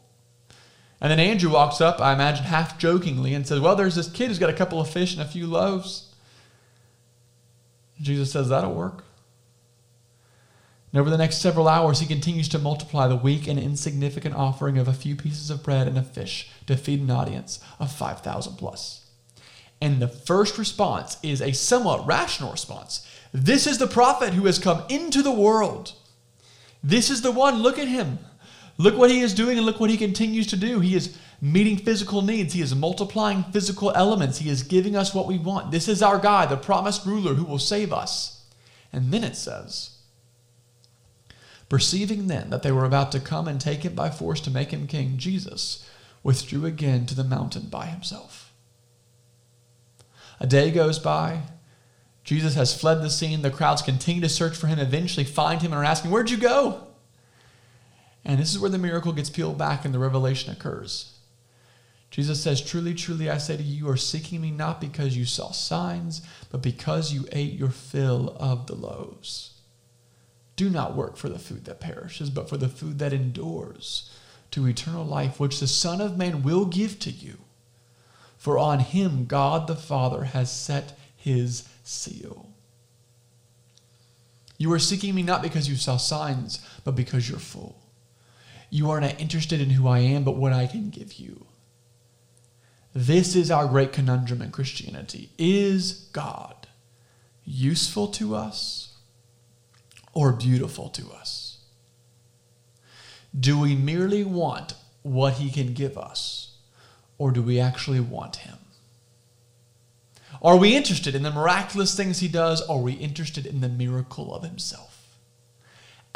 And 1.00 1.12
then 1.12 1.20
Andrew 1.20 1.52
walks 1.52 1.80
up, 1.80 2.02
I 2.02 2.14
imagine 2.14 2.46
half 2.46 2.80
jokingly, 2.80 3.34
and 3.34 3.46
says, 3.46 3.60
Well, 3.60 3.76
there's 3.76 3.96
this 3.96 4.10
kid 4.10 4.30
who's 4.30 4.40
got 4.40 4.50
a 4.50 4.54
couple 4.54 4.82
of 4.82 4.90
fish 4.90 5.14
and 5.14 5.22
a 5.22 5.28
few 5.28 5.46
loaves. 5.46 6.14
Jesus 8.02 8.32
says, 8.32 8.50
That'll 8.50 8.74
work. 8.74 9.04
And 10.92 11.02
over 11.02 11.10
the 11.10 11.18
next 11.18 11.38
several 11.38 11.68
hours, 11.68 12.00
he 12.00 12.06
continues 12.06 12.50
to 12.50 12.60
multiply 12.60 13.08
the 13.08 13.16
weak 13.16 13.48
and 13.48 13.60
insignificant 13.60 14.36
offering 14.36 14.78
of 14.78 14.88
a 14.88 14.94
few 14.94 15.16
pieces 15.16 15.50
of 15.50 15.64
bread 15.64 15.88
and 15.88 15.98
a 15.98 16.04
fish 16.04 16.50
to 16.66 16.78
feed 16.78 17.02
an 17.02 17.12
audience 17.12 17.60
of 17.80 17.92
5,000 17.92 18.56
plus. 18.56 19.06
And 19.80 20.02
the 20.02 20.08
first 20.08 20.58
response 20.58 21.18
is 21.22 21.42
a 21.42 21.52
somewhat 21.52 22.08
rational 22.08 22.52
response. 22.52 23.08
This 23.34 23.68
is 23.68 23.78
the 23.78 23.86
prophet 23.86 24.34
who 24.34 24.46
has 24.46 24.58
come 24.58 24.84
into 24.90 25.22
the 25.22 25.32
world. 25.32 25.94
This 26.84 27.10
is 27.10 27.22
the 27.22 27.32
one. 27.32 27.62
Look 27.62 27.78
at 27.78 27.88
him. 27.88 28.20
Look 28.78 28.98
what 28.98 29.10
he 29.10 29.22
is 29.22 29.34
doing 29.34 29.58
and 29.58 29.66
look 29.66 29.80
what 29.80 29.90
he 29.90 29.98
continues 29.98 30.48
to 30.48 30.58
do. 30.58 30.80
He 30.80 30.96
is 30.96 31.18
meeting 31.42 31.78
physical 31.78 32.22
needs. 32.22 32.54
He 32.54 32.62
is 32.62 32.76
multiplying 32.76 33.44
physical 33.52 33.92
elements. 33.96 34.38
He 34.38 34.50
is 34.50 34.64
giving 34.64 34.96
us 34.96 35.14
what 35.14 35.28
we 35.28 35.38
want. 35.38 35.72
This 35.72 35.88
is 35.88 36.04
our 36.04 36.20
guy, 36.20 36.46
the 36.46 36.58
promised 36.58 37.06
ruler 37.06 37.34
who 37.34 37.44
will 37.44 37.60
save 37.60 37.92
us. 37.92 38.46
And 38.94 39.12
then 39.12 39.24
it 39.24 39.36
says, 39.36 39.98
Perceiving 41.70 42.28
then 42.28 42.50
that 42.50 42.64
they 42.64 42.72
were 42.72 42.86
about 42.86 43.12
to 43.12 43.20
come 43.20 43.48
and 43.48 43.60
take 43.60 43.84
him 43.84 43.94
by 43.94 44.10
force 44.10 44.40
to 44.42 44.52
make 44.52 44.72
him 44.72 44.88
king, 44.88 45.18
Jesus 45.18 45.88
withdrew 46.24 46.66
again 46.66 47.06
to 47.08 47.16
the 47.16 47.24
mountain 47.24 47.68
by 47.70 47.88
himself. 47.88 48.54
A 50.40 50.48
day 50.48 50.72
goes 50.72 51.00
by. 51.00 51.42
Jesus 52.24 52.56
has 52.56 52.80
fled 52.80 53.02
the 53.02 53.10
scene. 53.10 53.42
The 53.42 53.50
crowds 53.50 53.82
continue 53.82 54.22
to 54.22 54.30
search 54.30 54.56
for 54.56 54.68
him, 54.68 54.80
eventually 54.80 55.26
find 55.26 55.62
him, 55.62 55.72
and 55.72 55.82
are 55.82 55.86
asking, 55.86 56.12
Where'd 56.12 56.30
you 56.30 56.38
go? 56.38 56.87
And 58.28 58.40
this 58.40 58.52
is 58.52 58.60
where 58.60 58.70
the 58.70 58.78
miracle 58.78 59.14
gets 59.14 59.30
peeled 59.30 59.58
back 59.58 59.86
and 59.86 59.94
the 59.94 60.00
revelation 60.00 60.52
occurs. 60.52 61.14
Jesus 62.12 62.44
says, 62.44 62.62
Truly, 62.62 62.94
truly, 62.94 63.30
I 63.30 63.38
say 63.38 63.56
to 63.56 63.64
you, 63.64 63.86
you 63.86 63.90
are 63.90 63.98
seeking 63.98 64.42
me 64.42 64.52
not 64.52 64.82
because 64.82 65.16
you 65.16 65.24
saw 65.24 65.52
signs, 65.52 66.22
but 66.52 66.62
because 66.62 67.14
you 67.14 67.26
ate 67.32 67.54
your 67.54 67.70
fill 67.70 68.36
of 68.38 68.68
the 68.68 68.76
loaves. 68.76 69.54
Do 70.58 70.70
not 70.70 70.96
work 70.96 71.16
for 71.16 71.30
the 71.30 71.40
food 71.40 71.64
that 71.66 71.80
perishes, 71.80 72.30
but 72.30 72.50
for 72.50 72.58
the 72.58 72.68
food 72.68 73.00
that 73.00 73.14
endures 73.14 74.14
to 74.52 74.68
eternal 74.68 75.06
life, 75.06 75.40
which 75.40 75.62
the 75.62 75.68
Son 75.68 76.02
of 76.02 76.18
Man 76.18 76.44
will 76.44 76.66
give 76.66 77.00
to 77.00 77.12
you. 77.12 77.38
For 78.38 78.60
on 78.60 78.80
him 78.80 79.26
God 79.26 79.68
the 79.68 79.76
Father 79.76 80.26
has 80.26 80.52
set 80.52 80.98
his 81.16 81.68
seal. 81.84 82.50
You 84.58 84.74
are 84.74 84.80
seeking 84.80 85.16
me 85.16 85.24
not 85.24 85.42
because 85.42 85.70
you 85.70 85.76
saw 85.78 85.96
signs, 85.96 86.60
but 86.84 86.96
because 86.96 87.30
you're 87.30 87.40
full. 87.40 87.78
You 88.70 88.90
are 88.92 89.02
not 89.02 89.20
interested 89.20 89.62
in 89.62 89.72
who 89.72 89.88
I 89.88 90.00
am, 90.00 90.24
but 90.24 90.36
what 90.36 90.54
I 90.54 90.68
can 90.68 90.90
give 90.90 91.14
you. 91.14 91.46
This 92.94 93.36
is 93.36 93.52
our 93.52 93.68
great 93.68 93.94
conundrum 93.94 94.42
in 94.42 94.52
Christianity. 94.52 95.30
Is 95.38 96.10
God 96.14 96.68
useful 97.46 98.08
to 98.10 98.36
us 98.36 98.96
or 100.14 100.34
beautiful 100.34 100.90
to 100.90 101.12
us? 101.12 101.60
Do 103.40 103.60
we 103.60 103.76
merely 103.76 104.24
want 104.24 104.74
what 105.04 105.34
he 105.34 105.52
can 105.52 105.74
give 105.74 105.98
us, 105.98 106.58
or 107.18 107.32
do 107.32 107.42
we 107.42 107.60
actually 107.60 108.00
want 108.00 108.38
him? 108.38 108.58
Are 110.42 110.58
we 110.58 110.76
interested 110.76 111.16
in 111.16 111.24
the 111.24 111.32
miraculous 111.32 111.96
things 111.96 112.20
he 112.20 112.28
does, 112.28 112.62
are 112.62 112.80
we 112.80 112.94
interested 112.94 113.46
in 113.46 113.62
the 113.62 113.70
miracle 113.70 114.36
of 114.36 114.44
himself? 114.44 114.87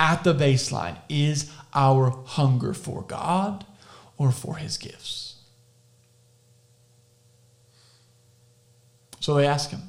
At 0.01 0.24
the 0.24 0.34
baseline 0.34 0.98
is 1.10 1.51
our 1.75 2.10
hunger 2.25 2.74
for 2.74 3.03
God 3.03 3.67
or 4.17 4.31
for 4.31 4.55
his 4.55 4.77
gifts. 4.77 5.36
So 9.20 9.36
they 9.36 9.46
ask 9.46 9.70
him, 9.70 9.81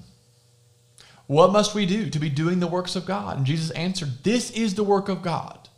what 1.26 1.50
must 1.50 1.74
we 1.74 1.86
do 1.86 2.10
to 2.10 2.18
be 2.18 2.28
doing 2.28 2.60
the 2.60 2.66
works 2.66 2.94
of 2.94 3.06
God? 3.06 3.38
And 3.38 3.46
Jesus 3.46 3.70
answered, 3.70 4.22
This 4.22 4.50
is 4.50 4.74
the 4.74 4.84
work 4.84 5.08
of 5.08 5.22
God, 5.22 5.70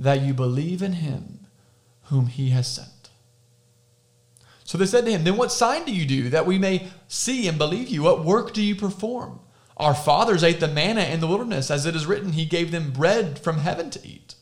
that 0.00 0.22
you 0.22 0.34
believe 0.34 0.82
in 0.82 0.94
him 0.94 1.46
whom 2.06 2.26
he 2.26 2.50
has 2.50 2.66
sent. 2.66 2.88
So 4.64 4.76
they 4.76 4.86
said 4.86 5.04
to 5.04 5.12
him, 5.12 5.22
Then 5.22 5.36
what 5.36 5.52
sign 5.52 5.84
do 5.84 5.94
you 5.94 6.06
do 6.06 6.30
that 6.30 6.44
we 6.44 6.58
may 6.58 6.88
see 7.06 7.46
and 7.46 7.56
believe 7.56 7.88
you? 7.88 8.02
What 8.02 8.24
work 8.24 8.52
do 8.52 8.60
you 8.60 8.74
perform? 8.74 9.38
Our 9.76 9.94
fathers 9.94 10.44
ate 10.44 10.60
the 10.60 10.68
manna 10.68 11.02
in 11.02 11.20
the 11.20 11.26
wilderness, 11.26 11.70
as 11.70 11.84
it 11.86 11.96
is 11.96 12.06
written, 12.06 12.32
He 12.32 12.44
gave 12.44 12.70
them 12.70 12.92
bread 12.92 13.38
from 13.38 13.58
heaven 13.58 13.90
to 13.90 14.06
eat. 14.06 14.34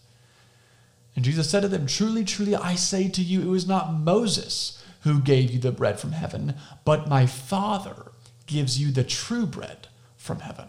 And 1.15 1.25
Jesus 1.25 1.49
said 1.49 1.61
to 1.61 1.69
them, 1.69 1.87
Truly, 1.87 2.25
truly, 2.25 2.55
I 2.55 2.75
say 2.75 3.09
to 3.09 3.23
you, 3.23 3.41
it 3.43 3.47
was 3.47 3.67
not 3.67 3.95
Moses 3.95 4.83
who 5.03 5.21
gave 5.21 5.51
you 5.51 5.59
the 5.59 5.73
bread 5.73 5.99
from 5.99 6.13
heaven, 6.13 6.55
but 6.85 7.09
my 7.09 7.27
Father 7.27 8.13
gives 8.47 8.81
you 8.81 8.91
the 8.91 9.05
true 9.05 9.47
bread 9.47 9.89
from 10.17 10.41
heaven. 10.41 10.69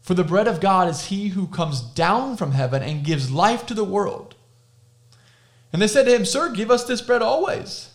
For 0.00 0.14
the 0.14 0.24
bread 0.24 0.46
of 0.46 0.60
God 0.60 0.88
is 0.88 1.06
he 1.06 1.28
who 1.28 1.46
comes 1.46 1.80
down 1.80 2.36
from 2.36 2.52
heaven 2.52 2.82
and 2.82 3.04
gives 3.04 3.30
life 3.30 3.66
to 3.66 3.74
the 3.74 3.84
world. 3.84 4.34
And 5.72 5.82
they 5.82 5.88
said 5.88 6.04
to 6.06 6.14
him, 6.14 6.24
Sir, 6.24 6.52
give 6.52 6.70
us 6.70 6.84
this 6.84 7.02
bread 7.02 7.22
always. 7.22 7.90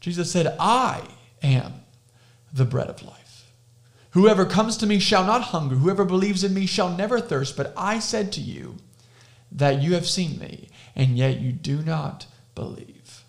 Jesus 0.00 0.32
said, 0.32 0.56
I 0.58 1.02
am 1.42 1.84
the 2.52 2.64
bread 2.64 2.88
of 2.88 3.02
life. 3.02 3.21
Whoever 4.12 4.44
comes 4.44 4.76
to 4.76 4.86
me 4.86 4.98
shall 4.98 5.24
not 5.24 5.42
hunger, 5.42 5.76
whoever 5.76 6.04
believes 6.04 6.44
in 6.44 6.52
me 6.52 6.66
shall 6.66 6.94
never 6.94 7.18
thirst. 7.18 7.56
But 7.56 7.72
I 7.76 7.98
said 7.98 8.30
to 8.32 8.40
you 8.40 8.76
that 9.50 9.82
you 9.82 9.94
have 9.94 10.06
seen 10.06 10.38
me, 10.38 10.68
and 10.94 11.16
yet 11.16 11.40
you 11.40 11.52
do 11.52 11.82
not 11.82 12.26
believe. 12.54 13.24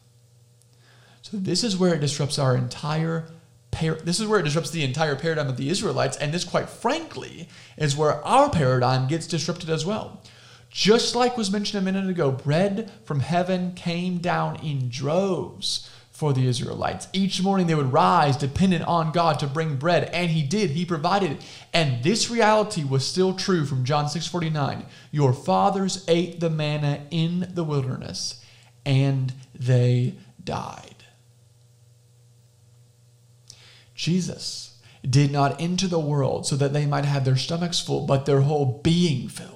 So 1.21 1.37
this 1.37 1.63
is 1.63 1.77
where 1.77 1.93
it 1.93 2.01
disrupts 2.01 2.37
our 2.37 2.55
entire 2.55 3.27
this 4.03 4.19
is 4.19 4.27
where 4.27 4.39
it 4.39 4.43
disrupts 4.43 4.69
the 4.69 4.83
entire 4.83 5.15
paradigm 5.15 5.47
of 5.49 5.57
the 5.57 5.67
Israelites, 5.67 6.15
and 6.17 6.31
this, 6.31 6.43
quite 6.43 6.69
frankly, 6.69 7.49
is 7.75 7.97
where 7.97 8.23
our 8.23 8.51
paradigm 8.51 9.07
gets 9.07 9.25
disrupted 9.25 9.67
as 9.67 9.83
well. 9.83 10.21
Just 10.69 11.15
like 11.15 11.37
was 11.37 11.51
mentioned 11.51 11.81
a 11.81 11.91
minute 11.91 12.07
ago, 12.07 12.31
bread 12.31 12.91
from 13.03 13.21
heaven 13.21 13.73
came 13.73 14.19
down 14.19 14.57
in 14.63 14.89
droves 14.89 15.89
for 16.23 16.31
the 16.31 16.47
Israelites. 16.47 17.09
Each 17.11 17.41
morning 17.41 17.67
they 17.67 17.75
would 17.75 17.91
rise 17.91 18.37
dependent 18.37 18.85
on 18.85 19.11
God 19.11 19.39
to 19.39 19.45
bring 19.45 19.75
bread, 19.75 20.05
and 20.13 20.31
he 20.31 20.41
did. 20.41 20.69
He 20.69 20.85
provided. 20.85 21.33
It. 21.33 21.41
And 21.73 22.01
this 22.01 22.31
reality 22.31 22.85
was 22.85 23.05
still 23.05 23.33
true 23.33 23.65
from 23.65 23.83
John 23.83 24.07
6:49. 24.07 24.85
Your 25.11 25.33
fathers 25.33 26.05
ate 26.07 26.39
the 26.39 26.49
manna 26.49 27.01
in 27.11 27.51
the 27.53 27.65
wilderness, 27.65 28.39
and 28.85 29.33
they 29.53 30.15
died. 30.41 31.03
Jesus 33.93 34.77
did 35.03 35.29
not 35.29 35.59
enter 35.59 35.89
the 35.89 35.99
world 35.99 36.47
so 36.47 36.55
that 36.55 36.71
they 36.71 36.85
might 36.85 37.03
have 37.03 37.25
their 37.25 37.35
stomachs 37.35 37.81
full, 37.81 38.05
but 38.05 38.25
their 38.25 38.43
whole 38.43 38.79
being 38.81 39.27
filled. 39.27 39.52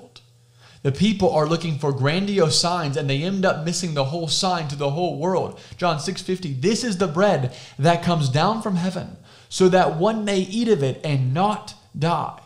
The 0.88 0.94
people 0.94 1.32
are 1.32 1.50
looking 1.50 1.80
for 1.80 1.92
grandiose 1.92 2.58
signs 2.58 2.96
and 2.96 3.10
they 3.10 3.22
end 3.22 3.44
up 3.44 3.66
missing 3.66 3.94
the 3.94 4.06
whole 4.06 4.30
sign 4.30 4.70
to 4.70 4.78
the 4.78 4.92
whole 4.92 5.20
world. 5.20 5.60
John 5.76 6.00
6:50 6.00 6.62
This 6.62 6.86
is 6.86 6.96
the 6.96 7.10
bread 7.10 7.54
that 7.78 8.04
comes 8.04 8.30
down 8.30 8.62
from 8.62 8.78
heaven 8.78 9.18
so 9.50 9.68
that 9.68 9.98
one 9.98 10.24
may 10.24 10.40
eat 10.40 10.70
of 10.70 10.84
it 10.84 11.02
and 11.04 11.34
not 11.34 11.74
die. 12.00 12.40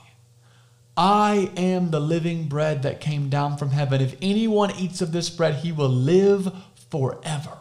I 0.98 1.51
am 1.55 1.91
the 1.91 2.00
living 2.00 2.48
bread 2.48 2.81
that 2.81 3.00
came 3.00 3.29
down 3.29 3.57
from 3.57 3.69
heaven. 3.69 4.01
If 4.01 4.15
anyone 4.24 4.71
eats 4.71 5.01
of 5.01 5.12
this 5.12 5.29
bread, 5.29 5.57
he 5.57 5.71
will 5.71 5.88
live 5.88 6.51
forever. 6.89 7.60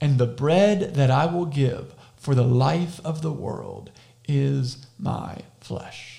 And 0.00 0.16
the 0.16 0.26
bread 0.26 0.94
that 0.94 1.10
I 1.10 1.26
will 1.26 1.44
give 1.44 1.92
for 2.14 2.36
the 2.36 2.44
life 2.44 3.00
of 3.04 3.20
the 3.20 3.32
world 3.32 3.90
is 4.28 4.86
my 4.96 5.38
flesh. 5.58 6.16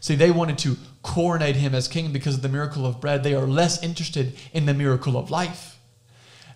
See, 0.00 0.16
they 0.16 0.30
wanted 0.30 0.58
to 0.58 0.76
coronate 1.06 1.56
him 1.56 1.74
as 1.74 1.88
king 1.88 2.12
because 2.12 2.34
of 2.34 2.42
the 2.42 2.48
miracle 2.48 2.84
of 2.84 3.00
bread. 3.00 3.22
They 3.22 3.34
are 3.34 3.46
less 3.46 3.82
interested 3.82 4.34
in 4.52 4.66
the 4.66 4.74
miracle 4.74 5.16
of 5.16 5.30
life. 5.30 5.78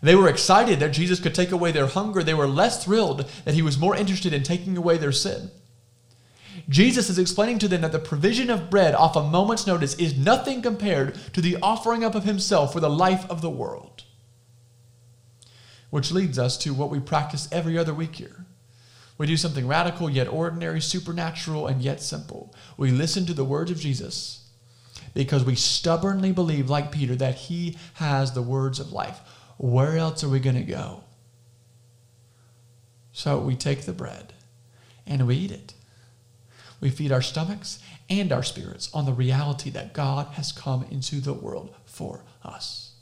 They 0.03 0.15
were 0.15 0.29
excited 0.29 0.81
that 0.81 0.93
Jesus 0.93 1.21
could 1.21 1.35
take 1.35 1.53
away 1.53 1.73
their 1.73 1.87
hunger. 1.87 2.23
They 2.23 2.35
were 2.35 2.47
less 2.47 2.85
thrilled 2.85 3.31
that 3.45 3.55
he 3.55 3.63
was 3.63 3.79
more 3.79 3.97
interested 3.97 4.33
in 4.33 4.43
taking 4.43 4.77
away 4.77 4.99
their 4.99 5.13
sin. 5.13 5.51
Jesus 6.69 7.09
is 7.09 7.19
explaining 7.19 7.59
to 7.61 7.69
them 7.69 7.81
that 7.83 7.93
the 7.93 7.99
provision 7.99 8.51
of 8.51 8.71
bread 8.71 8.95
off 8.95 9.17
a 9.17 9.23
moment's 9.23 9.67
notice 9.67 9.95
is 9.95 10.17
nothing 10.19 10.63
compared 10.63 11.15
to 11.33 11.41
the 11.41 11.57
offering 11.63 12.05
up 12.05 12.15
of 12.15 12.25
himself 12.25 12.73
for 12.73 12.81
the 12.81 12.91
life 12.91 13.29
of 13.31 13.41
the 13.41 13.51
world 13.51 14.05
which 15.91 16.13
leads 16.13 16.39
us 16.39 16.57
to 16.57 16.73
what 16.73 16.91
we 16.91 17.01
practice 17.01 17.49
every 17.53 17.77
other 17.77 17.93
week 17.93 18.17
here. 18.17 18.47
We 19.19 19.27
do 19.27 19.37
something 19.37 19.67
radical 19.67 20.09
yet 20.09 20.29
ordinary, 20.29 20.81
supernatural 20.81 21.67
and 21.67 21.83
yet 21.83 22.01
simple. 22.01 22.55
We 22.77 22.91
listen 22.91 23.27
to 23.27 23.35
the 23.35 23.45
words 23.45 23.71
of 23.71 23.79
Jesus 23.79 24.40
because 25.15 25.45
we 25.45 25.55
stubbornly 25.55 26.33
believe, 26.33 26.71
like 26.71 26.93
Peter, 26.93 27.17
that 27.17 27.35
he 27.35 27.77
has 27.95 28.33
the 28.33 28.43
words 28.43 28.79
of 28.79 28.93
life. 28.93 29.21
Where 29.57 29.97
else 29.97 30.25
are 30.25 30.29
we 30.29 30.41
going 30.41 30.57
to 30.57 30.63
go? 30.63 31.05
So 33.13 33.39
we 33.39 33.57
take 33.57 33.83
the 33.83 33.93
bread 33.93 34.33
and 35.07 35.27
we 35.27 35.37
eat 35.37 35.51
it. 35.51 35.75
We 36.81 36.91
feed 36.91 37.13
our 37.13 37.23
stomachs 37.23 37.79
and 38.09 38.33
our 38.33 38.43
spirits 38.43 38.89
on 38.95 39.05
the 39.05 39.13
reality 39.13 39.71
that 39.71 39.93
God 39.93 40.29
has 40.35 40.53
come 40.53 40.87
into 40.91 41.21
the 41.21 41.35
world 41.35 41.75
for 41.85 42.25
us. 42.43 42.93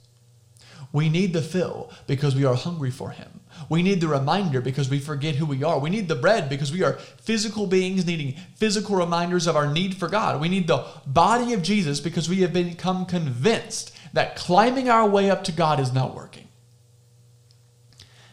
We 0.93 1.09
need 1.09 1.33
the 1.33 1.43
fill 1.43 1.91
because 2.07 2.35
we 2.35 2.45
are 2.45 2.55
hungry 2.55 2.91
for 2.91 3.11
Him. 3.11 3.38
We 3.69 3.83
need 3.83 4.01
the 4.01 4.09
reminder 4.09 4.61
because 4.61 4.89
we 4.89 4.99
forget 4.99 5.37
who 5.37 5.47
we 5.47 5.63
are. 5.63 5.79
We 5.79 5.91
need 5.91 6.09
the 6.09 6.15
bread 6.15 6.49
because 6.49 6.73
we 6.73 6.83
are 6.83 6.95
physical 6.95 7.67
beings 7.67 8.07
needing 8.07 8.37
physical 8.57 8.97
reminders 8.97 9.47
of 9.47 9.57
our 9.57 9.73
need 9.73 9.97
for 9.97 10.09
God. 10.09 10.41
We 10.41 10.49
need 10.49 10.67
the 10.67 10.87
body 11.07 11.53
of 11.53 11.63
Jesus 11.63 12.01
because 12.01 12.29
we 12.29 12.41
have 12.43 12.53
become 12.53 13.07
convinced 13.07 13.95
that 14.13 14.37
climbing 14.37 14.89
our 14.89 15.09
way 15.09 15.31
up 15.31 15.45
to 15.45 15.53
God 15.53 15.81
is 15.81 15.93
not 15.93 16.15
working. 16.15 16.49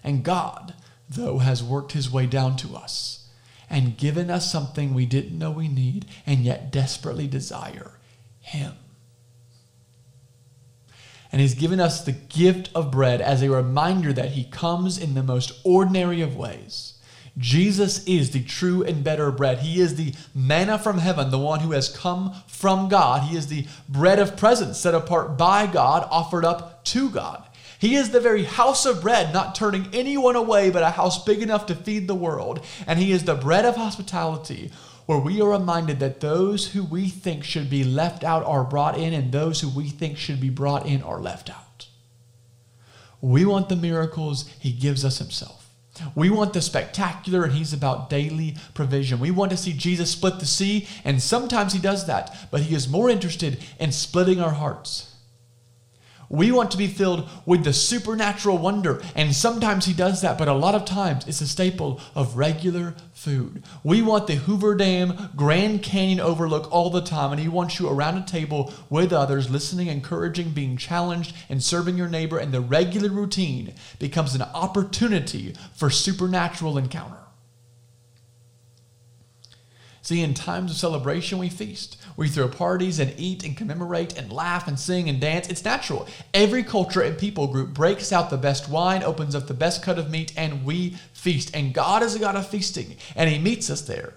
And 0.03 0.23
God, 0.23 0.73
though, 1.09 1.39
has 1.39 1.63
worked 1.63 1.93
His 1.93 2.11
way 2.11 2.27
down 2.27 2.55
to 2.57 2.75
us 2.75 3.27
and 3.69 3.97
given 3.97 4.29
us 4.29 4.51
something 4.51 4.93
we 4.93 5.05
didn't 5.05 5.37
know 5.37 5.51
we 5.51 5.67
need 5.67 6.05
and 6.25 6.39
yet 6.39 6.71
desperately 6.71 7.27
desire 7.27 7.97
Him 8.39 8.73
and 11.35 11.41
He's 11.41 11.53
given 11.53 11.81
us 11.81 12.01
the 12.01 12.13
gift 12.13 12.69
of 12.73 12.91
bread 12.91 13.19
as 13.19 13.41
a 13.41 13.51
reminder 13.51 14.13
that 14.13 14.29
He 14.29 14.45
comes 14.45 14.97
in 14.97 15.15
the 15.15 15.21
most 15.21 15.51
ordinary 15.65 16.21
of 16.21 16.37
ways. 16.37 16.93
Jesus 17.37 18.05
is 18.05 18.31
the 18.31 18.41
true 18.41 18.83
and 18.85 19.03
better 19.03 19.29
bread. 19.31 19.57
He 19.57 19.81
is 19.81 19.95
the 19.95 20.13
manna 20.33 20.79
from 20.79 20.97
heaven, 20.97 21.31
the 21.31 21.37
one 21.37 21.59
who 21.59 21.73
has 21.73 21.89
come 21.89 22.33
from 22.47 22.87
God. 22.87 23.23
He 23.23 23.35
is 23.35 23.47
the 23.47 23.67
bread 23.89 24.17
of 24.17 24.37
presence 24.37 24.77
set 24.77 24.95
apart 24.95 25.37
by 25.37 25.67
God, 25.67 26.07
offered 26.09 26.45
up 26.45 26.85
to 26.85 27.09
God. 27.09 27.43
He 27.79 27.95
is 27.95 28.11
the 28.11 28.21
very 28.21 28.45
house 28.45 28.85
of 28.85 29.01
bread, 29.01 29.33
not 29.33 29.55
turning 29.55 29.89
anyone 29.91 30.37
away, 30.37 30.69
but 30.69 30.83
a 30.83 30.91
house 30.91 31.21
big 31.25 31.41
enough 31.41 31.65
to 31.65 31.75
feed 31.75 32.07
the 32.07 32.15
world. 32.15 32.61
And 32.87 32.97
He 32.97 33.11
is 33.11 33.25
the 33.25 33.35
bread 33.35 33.65
of 33.65 33.75
hospitality, 33.75 34.71
where 35.05 35.19
we 35.19 35.41
are 35.41 35.49
reminded 35.49 35.99
that 35.99 36.19
those 36.19 36.73
who 36.73 36.83
we 36.83 37.09
think 37.09 37.43
should 37.43 37.69
be 37.69 37.83
left 37.83 38.23
out 38.23 38.43
are 38.45 38.63
brought 38.63 38.97
in, 38.97 39.13
and 39.13 39.31
those 39.31 39.61
who 39.61 39.69
we 39.69 39.89
think 39.89 40.17
should 40.17 40.41
be 40.41 40.49
brought 40.49 40.85
in 40.85 41.01
are 41.03 41.19
left 41.19 41.49
out. 41.49 41.87
We 43.21 43.45
want 43.45 43.69
the 43.69 43.75
miracles, 43.75 44.47
He 44.59 44.71
gives 44.71 45.05
us 45.05 45.19
Himself. 45.19 45.69
We 46.13 46.29
want 46.29 46.53
the 46.53 46.61
spectacular, 46.61 47.43
and 47.43 47.53
He's 47.53 47.73
about 47.73 48.09
daily 48.09 48.55
provision. 48.73 49.19
We 49.19 49.31
want 49.31 49.51
to 49.51 49.57
see 49.57 49.73
Jesus 49.73 50.11
split 50.11 50.39
the 50.39 50.45
sea, 50.45 50.87
and 51.03 51.21
sometimes 51.21 51.73
He 51.73 51.79
does 51.79 52.07
that, 52.07 52.49
but 52.51 52.61
He 52.61 52.75
is 52.75 52.89
more 52.89 53.09
interested 53.09 53.63
in 53.79 53.91
splitting 53.91 54.41
our 54.41 54.51
hearts 54.51 55.14
we 56.29 56.51
want 56.51 56.71
to 56.71 56.77
be 56.77 56.87
filled 56.87 57.29
with 57.45 57.63
the 57.63 57.73
supernatural 57.73 58.57
wonder, 58.57 59.01
and 59.15 59.35
sometimes 59.35 59.85
he 59.85 59.93
does 59.93 60.21
that, 60.21 60.37
but 60.37 60.47
a 60.47 60.53
lot 60.53 60.75
of 60.75 60.85
times 60.85 61.27
it's 61.27 61.41
a 61.41 61.47
staple 61.47 61.99
of 62.15 62.37
regular 62.37 62.95
food. 63.13 63.63
We 63.83 64.01
want 64.01 64.27
the 64.27 64.35
Hoover 64.35 64.75
Dam 64.75 65.29
Grand 65.35 65.83
Canyon 65.83 66.19
overlook 66.19 66.71
all 66.71 66.89
the 66.89 67.01
time, 67.01 67.31
and 67.31 67.41
he 67.41 67.47
wants 67.47 67.79
you 67.79 67.89
around 67.89 68.17
a 68.17 68.25
table 68.25 68.73
with 68.89 69.13
others, 69.13 69.49
listening, 69.49 69.87
encouraging, 69.87 70.51
being 70.51 70.77
challenged, 70.77 71.35
and 71.49 71.63
serving 71.63 71.97
your 71.97 72.09
neighbor, 72.09 72.37
and 72.37 72.53
the 72.53 72.61
regular 72.61 73.09
routine 73.09 73.73
becomes 73.99 74.35
an 74.35 74.41
opportunity 74.41 75.55
for 75.73 75.89
supernatural 75.89 76.77
encounter. 76.77 77.24
See, 80.05 80.21
in 80.21 80.35
times 80.35 80.69
of 80.69 80.77
celebration, 80.77 81.39
we 81.39 81.49
feast. 81.49 81.97
We 82.15 82.27
throw 82.27 82.47
parties 82.47 82.99
and 82.99 83.11
eat 83.17 83.43
and 83.43 83.57
commemorate 83.57 84.15
and 84.15 84.31
laugh 84.31 84.67
and 84.67 84.79
sing 84.79 85.09
and 85.09 85.19
dance. 85.19 85.49
It's 85.49 85.65
natural. 85.65 86.07
Every 86.31 86.61
culture 86.61 87.01
and 87.01 87.17
people 87.17 87.47
group 87.47 87.73
breaks 87.73 88.13
out 88.13 88.29
the 88.29 88.37
best 88.37 88.69
wine, 88.69 89.01
opens 89.01 89.33
up 89.33 89.47
the 89.47 89.55
best 89.55 89.81
cut 89.81 89.97
of 89.97 90.11
meat, 90.11 90.31
and 90.37 90.63
we 90.63 90.91
feast. 91.11 91.55
And 91.55 91.73
God 91.73 92.03
is 92.03 92.13
a 92.13 92.19
God 92.19 92.35
of 92.35 92.47
feasting, 92.47 92.97
and 93.15 93.31
He 93.31 93.39
meets 93.39 93.67
us 93.71 93.81
there. 93.81 94.13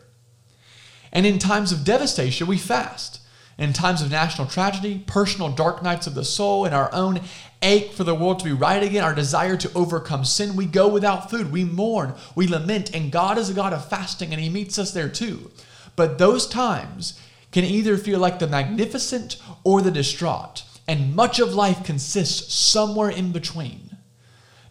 And 1.10 1.24
in 1.24 1.38
times 1.38 1.72
of 1.72 1.84
devastation, 1.84 2.46
we 2.46 2.58
fast. 2.58 3.22
In 3.56 3.72
times 3.72 4.02
of 4.02 4.10
national 4.10 4.46
tragedy, 4.46 5.02
personal 5.06 5.48
dark 5.48 5.82
nights 5.82 6.06
of 6.06 6.14
the 6.14 6.22
soul, 6.22 6.66
and 6.66 6.74
our 6.74 6.92
own 6.92 7.22
ache 7.62 7.94
for 7.94 8.04
the 8.04 8.14
world 8.14 8.40
to 8.40 8.44
be 8.44 8.52
right 8.52 8.82
again, 8.82 9.04
our 9.04 9.14
desire 9.14 9.56
to 9.56 9.72
overcome 9.74 10.26
sin, 10.26 10.54
we 10.54 10.66
go 10.66 10.86
without 10.86 11.30
food. 11.30 11.50
We 11.50 11.64
mourn, 11.64 12.12
we 12.34 12.46
lament, 12.46 12.94
and 12.94 13.10
God 13.10 13.38
is 13.38 13.48
a 13.48 13.54
God 13.54 13.72
of 13.72 13.88
fasting, 13.88 14.34
and 14.34 14.42
He 14.42 14.50
meets 14.50 14.78
us 14.78 14.92
there 14.92 15.08
too. 15.08 15.50
But 15.98 16.16
those 16.16 16.46
times 16.46 17.18
can 17.50 17.64
either 17.64 17.98
feel 17.98 18.20
like 18.20 18.38
the 18.38 18.46
magnificent 18.46 19.36
or 19.64 19.82
the 19.82 19.90
distraught, 19.90 20.62
and 20.86 21.16
much 21.16 21.40
of 21.40 21.54
life 21.54 21.82
consists 21.82 22.54
somewhere 22.54 23.10
in 23.10 23.32
between. 23.32 23.96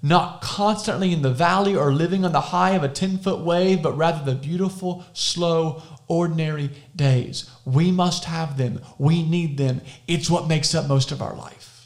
Not 0.02 0.42
constantly 0.42 1.12
in 1.12 1.24
the 1.24 1.34
valley 1.34 1.76
or 1.76 1.92
living 1.92 2.24
on 2.24 2.32
the 2.32 2.40
high 2.56 2.76
of 2.76 2.84
a 2.84 2.88
10 2.88 3.18
foot 3.18 3.42
wave, 3.42 3.84
but 3.84 3.98
rather 3.98 4.24
the 4.24 4.40
beautiful, 4.40 5.04
slow, 5.12 5.84
ordinary 6.08 6.70
days. 6.96 7.50
We 7.66 7.92
must 7.92 8.24
have 8.24 8.58
them. 8.58 8.80
We 8.98 9.22
need 9.22 9.58
them. 9.58 9.82
It's 10.08 10.30
what 10.30 10.48
makes 10.48 10.74
up 10.74 10.88
most 10.88 11.12
of 11.12 11.22
our 11.22 11.36
life. 11.36 11.78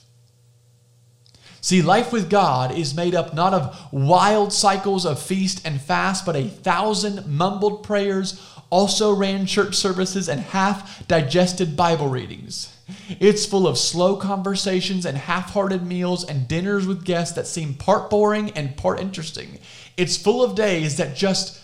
See, 1.62 1.82
life 1.82 2.12
with 2.12 2.30
God 2.30 2.77
is 2.77 2.95
made 2.95 3.15
up 3.15 3.34
not 3.34 3.56
of 3.56 3.91
wild 3.91 4.54
cycles 4.54 5.06
of 5.06 5.19
feast 5.19 5.65
and 5.65 5.82
fast, 5.82 6.25
but 6.27 6.36
a 6.36 6.47
thousand 6.47 7.25
mumbled 7.27 7.84
prayers 7.84 8.39
also 8.72 9.14
ran 9.14 9.46
church 9.46 9.76
services 9.76 10.28
and 10.28 10.42
half 10.42 11.08
digested 11.08 11.78
Bible 11.78 12.08
readings. 12.08 12.76
It's 13.20 13.46
full 13.46 13.68
of 13.68 13.78
slow 13.78 14.16
conversations 14.16 15.06
and 15.06 15.18
half 15.18 15.54
hearted 15.54 15.86
meals 15.86 16.24
and 16.24 16.48
dinners 16.48 16.88
with 16.88 17.06
guests 17.06 17.36
that 17.36 17.48
seem 17.48 17.76
part 17.76 18.10
boring 18.10 18.50
and 18.52 18.76
part 18.76 19.00
interesting. 19.00 19.60
It's 19.98 20.18
full 20.18 20.44
of 20.44 20.56
days 20.56 20.98
that 20.98 21.16
just 21.16 21.62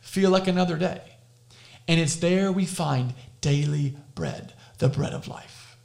feel 0.00 0.30
like 0.30 0.46
another 0.46 0.76
day. 0.76 1.00
And 1.86 1.98
it's 1.98 2.16
there 2.16 2.52
we 2.52 2.66
find 2.66 3.14
daily 3.40 3.96
bread, 4.14 4.52
the 4.78 4.88
bread 4.88 5.14
of 5.14 5.26
life. 5.28 5.76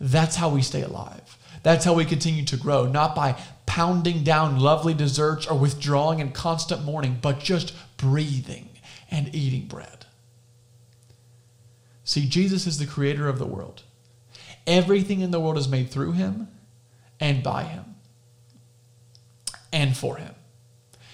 That's 0.00 0.36
how 0.36 0.48
we 0.48 0.62
stay 0.62 0.82
alive. 0.82 1.36
That's 1.62 1.84
how 1.84 1.92
we 1.92 2.06
continue 2.06 2.44
to 2.46 2.56
grow, 2.56 2.86
not 2.86 3.14
by 3.14 3.38
pounding 3.66 4.24
down 4.24 4.58
lovely 4.58 4.94
desserts 4.94 5.46
or 5.46 5.58
withdrawing 5.58 6.20
in 6.20 6.32
constant 6.32 6.84
mourning, 6.84 7.18
but 7.20 7.40
just 7.40 7.74
breathing 7.98 8.70
and 9.10 9.34
eating 9.34 9.66
bread. 9.66 9.99
See, 12.10 12.26
Jesus 12.26 12.66
is 12.66 12.78
the 12.78 12.88
creator 12.88 13.28
of 13.28 13.38
the 13.38 13.46
world. 13.46 13.84
Everything 14.66 15.20
in 15.20 15.30
the 15.30 15.38
world 15.38 15.56
is 15.56 15.68
made 15.68 15.92
through 15.92 16.10
him 16.10 16.48
and 17.20 17.40
by 17.40 17.62
him 17.62 17.84
and 19.72 19.96
for 19.96 20.16
him. 20.16 20.34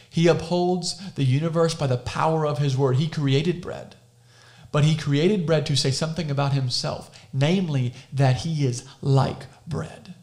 He 0.08 0.26
upholds 0.26 1.12
the 1.12 1.24
universe 1.24 1.74
by 1.74 1.86
the 1.86 1.98
power 1.98 2.46
of 2.46 2.60
his 2.60 2.78
word. 2.78 2.96
He 2.96 3.08
created 3.08 3.60
bread, 3.60 3.96
but 4.72 4.84
he 4.84 4.96
created 4.96 5.44
bread 5.44 5.66
to 5.66 5.76
say 5.76 5.90
something 5.90 6.30
about 6.30 6.54
himself, 6.54 7.14
namely 7.30 7.92
that 8.10 8.36
he 8.36 8.64
is 8.64 8.82
like 9.02 9.44
bread. 9.66 10.14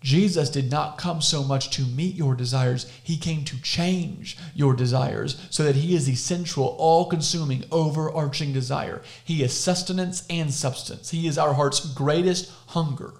Jesus 0.00 0.48
did 0.48 0.70
not 0.70 0.96
come 0.96 1.20
so 1.20 1.44
much 1.44 1.70
to 1.70 1.82
meet 1.82 2.14
your 2.14 2.34
desires, 2.34 2.90
he 3.02 3.18
came 3.18 3.44
to 3.44 3.60
change 3.60 4.38
your 4.54 4.74
desires 4.74 5.46
so 5.50 5.62
that 5.64 5.76
he 5.76 5.94
is 5.94 6.06
the 6.06 6.14
central, 6.14 6.74
all 6.78 7.04
consuming, 7.06 7.64
overarching 7.70 8.52
desire. 8.52 9.02
He 9.24 9.42
is 9.42 9.56
sustenance 9.56 10.24
and 10.30 10.52
substance. 10.52 11.10
He 11.10 11.26
is 11.26 11.36
our 11.36 11.52
heart's 11.52 11.80
greatest 11.92 12.50
hunger. 12.68 13.12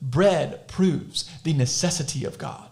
Bread 0.00 0.68
proves 0.68 1.28
the 1.42 1.54
necessity 1.54 2.24
of 2.24 2.38
God. 2.38 2.68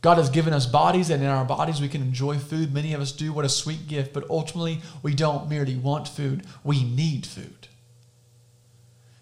God 0.00 0.16
has 0.18 0.30
given 0.30 0.54
us 0.54 0.64
bodies, 0.64 1.10
and 1.10 1.22
in 1.22 1.28
our 1.28 1.44
bodies 1.44 1.80
we 1.80 1.88
can 1.88 2.02
enjoy 2.02 2.38
food. 2.38 2.72
Many 2.72 2.94
of 2.94 3.00
us 3.00 3.10
do. 3.10 3.32
What 3.32 3.44
a 3.44 3.48
sweet 3.48 3.88
gift. 3.88 4.12
But 4.12 4.30
ultimately, 4.30 4.80
we 5.02 5.12
don't 5.12 5.48
merely 5.48 5.76
want 5.76 6.06
food, 6.06 6.46
we 6.62 6.84
need 6.84 7.26
food. 7.26 7.68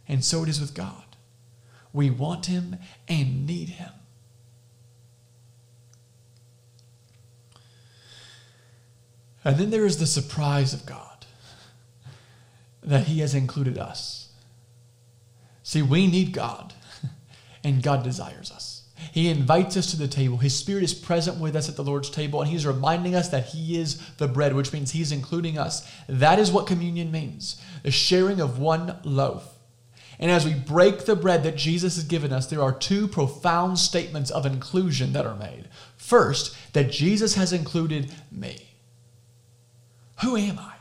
And 0.06 0.22
so 0.24 0.42
it 0.42 0.48
is 0.48 0.61
with 0.61 0.74
God. 0.74 1.05
We 1.96 2.11
want 2.11 2.44
Him 2.44 2.76
and 3.09 3.46
need 3.46 3.70
Him. 3.70 3.88
And 9.42 9.56
then 9.56 9.70
there 9.70 9.87
is 9.87 9.96
the 9.96 10.06
surprise 10.06 10.74
of 10.74 10.85
God 10.85 11.24
that 12.82 13.06
He 13.06 13.20
has 13.20 13.35
included 13.35 13.78
us. 13.78 14.28
See, 15.62 15.80
we 15.80 16.06
need 16.06 16.35
God, 16.35 16.74
and 17.64 17.82
God 17.82 18.04
desires 18.04 18.52
us. 18.52 18.82
He 19.12 19.30
invites 19.30 19.78
us 19.78 19.90
to 19.92 19.96
the 19.96 20.06
table. 20.06 20.37
His 20.37 20.54
Spirit 20.54 20.85
is 20.85 20.92
present 20.92 21.40
with 21.40 21.56
us 21.56 21.70
at 21.70 21.76
the 21.76 21.85
Lord's 21.85 22.11
table, 22.11 22.42
and 22.42 22.50
He's 22.50 22.66
reminding 22.66 23.14
us 23.14 23.30
that 23.30 23.46
He 23.46 23.80
is 23.80 24.06
the 24.18 24.28
bread, 24.28 24.54
which 24.54 24.70
means 24.70 24.90
He's 24.90 25.12
including 25.12 25.56
us. 25.56 25.90
That 26.11 26.38
is 26.38 26.52
what 26.52 26.66
communion 26.66 27.11
means 27.11 27.59
the 27.85 27.90
sharing 27.90 28.42
of 28.42 28.59
one 28.59 28.98
loaf. 29.02 29.55
And 30.18 30.31
as 30.31 30.46
we 30.46 30.55
break 30.55 31.05
the 31.05 31.16
bread 31.16 31.42
that 31.42 31.57
Jesus 31.57 31.96
has 31.96 32.05
given 32.05 32.33
us, 32.33 32.46
there 32.46 32.62
are 32.62 32.72
two 32.72 33.07
profound 33.07 33.79
statements 33.79 34.31
of 34.31 34.46
inclusion 34.46 35.12
that 35.12 35.26
are 35.26 35.37
made. 35.37 35.68
First, 35.96 36.57
that 36.72 36.90
Jesus 36.90 37.35
has 37.35 37.52
included 37.52 38.12
me. 38.31 38.57
Who 40.22 40.37
am 40.37 40.59
I? 40.59 40.72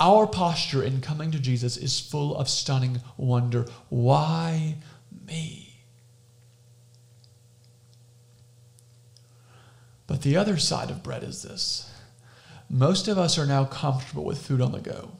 Our 0.00 0.26
posture 0.26 0.82
in 0.82 1.00
coming 1.00 1.30
to 1.30 1.38
Jesus 1.38 1.76
is 1.76 2.00
full 2.00 2.36
of 2.36 2.48
stunning 2.48 3.02
wonder. 3.16 3.66
Why 3.88 4.76
me? 5.26 5.72
But 10.06 10.22
the 10.22 10.36
other 10.36 10.56
side 10.56 10.90
of 10.90 11.02
bread 11.02 11.22
is 11.22 11.42
this 11.42 11.88
most 12.68 13.06
of 13.06 13.18
us 13.18 13.38
are 13.38 13.46
now 13.46 13.64
comfortable 13.64 14.24
with 14.24 14.44
food 14.44 14.60
on 14.60 14.72
the 14.72 14.80
go. 14.80 15.12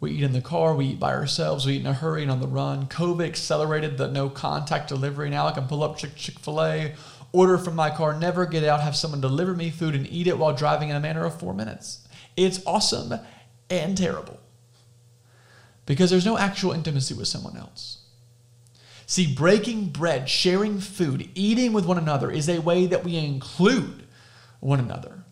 We 0.00 0.12
eat 0.12 0.22
in 0.22 0.32
the 0.32 0.40
car, 0.40 0.74
we 0.74 0.86
eat 0.86 0.98
by 0.98 1.12
ourselves, 1.12 1.66
we 1.66 1.74
eat 1.74 1.80
in 1.80 1.86
a 1.86 1.92
hurry 1.92 2.22
and 2.22 2.30
on 2.30 2.40
the 2.40 2.48
run. 2.48 2.86
COVID 2.86 3.26
accelerated 3.26 3.98
the 3.98 4.08
no 4.08 4.30
contact 4.30 4.88
delivery. 4.88 5.28
Now 5.28 5.46
I 5.46 5.52
can 5.52 5.66
pull 5.66 5.84
up 5.84 5.98
Chick 5.98 6.38
fil 6.38 6.62
A, 6.62 6.94
order 7.32 7.58
from 7.58 7.76
my 7.76 7.90
car, 7.90 8.18
never 8.18 8.46
get 8.46 8.64
out, 8.64 8.80
have 8.80 8.96
someone 8.96 9.20
deliver 9.20 9.54
me 9.54 9.70
food, 9.70 9.94
and 9.94 10.10
eat 10.10 10.26
it 10.26 10.38
while 10.38 10.54
driving 10.54 10.88
in 10.88 10.96
a 10.96 11.00
matter 11.00 11.24
of 11.24 11.38
four 11.38 11.52
minutes. 11.52 12.08
It's 12.36 12.64
awesome 12.66 13.14
and 13.68 13.96
terrible 13.96 14.40
because 15.84 16.10
there's 16.10 16.26
no 16.26 16.38
actual 16.38 16.72
intimacy 16.72 17.14
with 17.14 17.28
someone 17.28 17.56
else. 17.56 17.98
See, 19.06 19.34
breaking 19.34 19.88
bread, 19.88 20.28
sharing 20.28 20.78
food, 20.78 21.28
eating 21.34 21.72
with 21.72 21.84
one 21.84 21.98
another 21.98 22.30
is 22.30 22.48
a 22.48 22.60
way 22.60 22.86
that 22.86 23.04
we 23.04 23.16
include 23.16 24.04
one 24.60 24.78
another. 24.78 25.24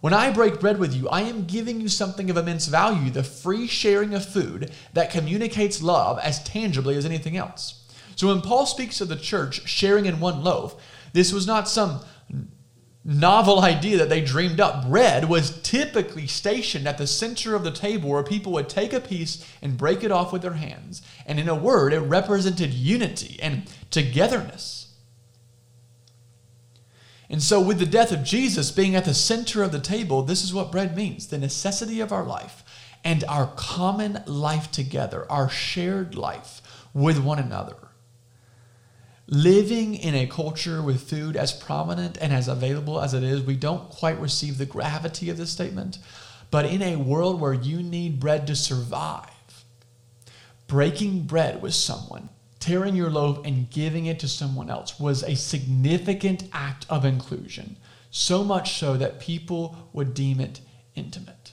When 0.00 0.14
I 0.14 0.32
break 0.32 0.60
bread 0.60 0.78
with 0.78 0.94
you, 0.94 1.08
I 1.10 1.22
am 1.22 1.44
giving 1.44 1.80
you 1.80 1.88
something 1.88 2.30
of 2.30 2.36
immense 2.36 2.66
value 2.66 3.10
the 3.10 3.22
free 3.22 3.66
sharing 3.66 4.14
of 4.14 4.24
food 4.24 4.70
that 4.94 5.10
communicates 5.10 5.82
love 5.82 6.18
as 6.20 6.42
tangibly 6.42 6.96
as 6.96 7.04
anything 7.04 7.36
else. 7.36 7.84
So 8.16 8.28
when 8.28 8.40
Paul 8.40 8.66
speaks 8.66 9.00
of 9.00 9.08
the 9.08 9.16
church 9.16 9.68
sharing 9.68 10.06
in 10.06 10.20
one 10.20 10.42
loaf, 10.42 10.82
this 11.12 11.32
was 11.32 11.46
not 11.46 11.68
some 11.68 12.00
novel 13.04 13.60
idea 13.60 13.98
that 13.98 14.08
they 14.08 14.20
dreamed 14.20 14.60
up. 14.60 14.86
Bread 14.86 15.28
was 15.28 15.60
typically 15.62 16.26
stationed 16.26 16.86
at 16.86 16.98
the 16.98 17.06
center 17.06 17.54
of 17.54 17.64
the 17.64 17.70
table 17.70 18.10
where 18.10 18.22
people 18.22 18.52
would 18.52 18.68
take 18.68 18.92
a 18.92 19.00
piece 19.00 19.44
and 19.62 19.78
break 19.78 20.04
it 20.04 20.10
off 20.10 20.32
with 20.32 20.42
their 20.42 20.54
hands. 20.54 21.02
And 21.26 21.40
in 21.40 21.48
a 21.48 21.54
word, 21.54 21.92
it 21.92 22.00
represented 22.00 22.72
unity 22.72 23.38
and 23.40 23.70
togetherness. 23.90 24.79
And 27.30 27.40
so, 27.40 27.60
with 27.60 27.78
the 27.78 27.86
death 27.86 28.10
of 28.10 28.24
Jesus 28.24 28.72
being 28.72 28.96
at 28.96 29.04
the 29.04 29.14
center 29.14 29.62
of 29.62 29.70
the 29.70 29.78
table, 29.78 30.22
this 30.22 30.42
is 30.42 30.52
what 30.52 30.72
bread 30.72 30.96
means 30.96 31.28
the 31.28 31.38
necessity 31.38 32.00
of 32.00 32.10
our 32.10 32.24
life 32.24 32.64
and 33.04 33.22
our 33.24 33.46
common 33.54 34.18
life 34.26 34.72
together, 34.72 35.30
our 35.30 35.48
shared 35.48 36.16
life 36.16 36.60
with 36.92 37.20
one 37.20 37.38
another. 37.38 37.76
Living 39.28 39.94
in 39.94 40.16
a 40.16 40.26
culture 40.26 40.82
with 40.82 41.08
food 41.08 41.36
as 41.36 41.52
prominent 41.52 42.18
and 42.20 42.32
as 42.32 42.48
available 42.48 43.00
as 43.00 43.14
it 43.14 43.22
is, 43.22 43.42
we 43.42 43.54
don't 43.54 43.88
quite 43.90 44.18
receive 44.18 44.58
the 44.58 44.66
gravity 44.66 45.30
of 45.30 45.36
this 45.36 45.50
statement. 45.50 45.98
But 46.50 46.66
in 46.66 46.82
a 46.82 46.96
world 46.96 47.40
where 47.40 47.52
you 47.52 47.80
need 47.80 48.18
bread 48.18 48.48
to 48.48 48.56
survive, 48.56 49.30
breaking 50.66 51.22
bread 51.22 51.62
with 51.62 51.74
someone 51.74 52.28
tearing 52.60 52.94
your 52.94 53.10
loaf 53.10 53.44
and 53.44 53.70
giving 53.70 54.06
it 54.06 54.20
to 54.20 54.28
someone 54.28 54.70
else 54.70 55.00
was 55.00 55.24
a 55.24 55.34
significant 55.34 56.44
act 56.52 56.86
of 56.88 57.04
inclusion, 57.04 57.76
so 58.10 58.44
much 58.44 58.78
so 58.78 58.96
that 58.96 59.18
people 59.18 59.76
would 59.92 60.14
deem 60.14 60.38
it 60.40 60.60
intimate. 60.94 61.52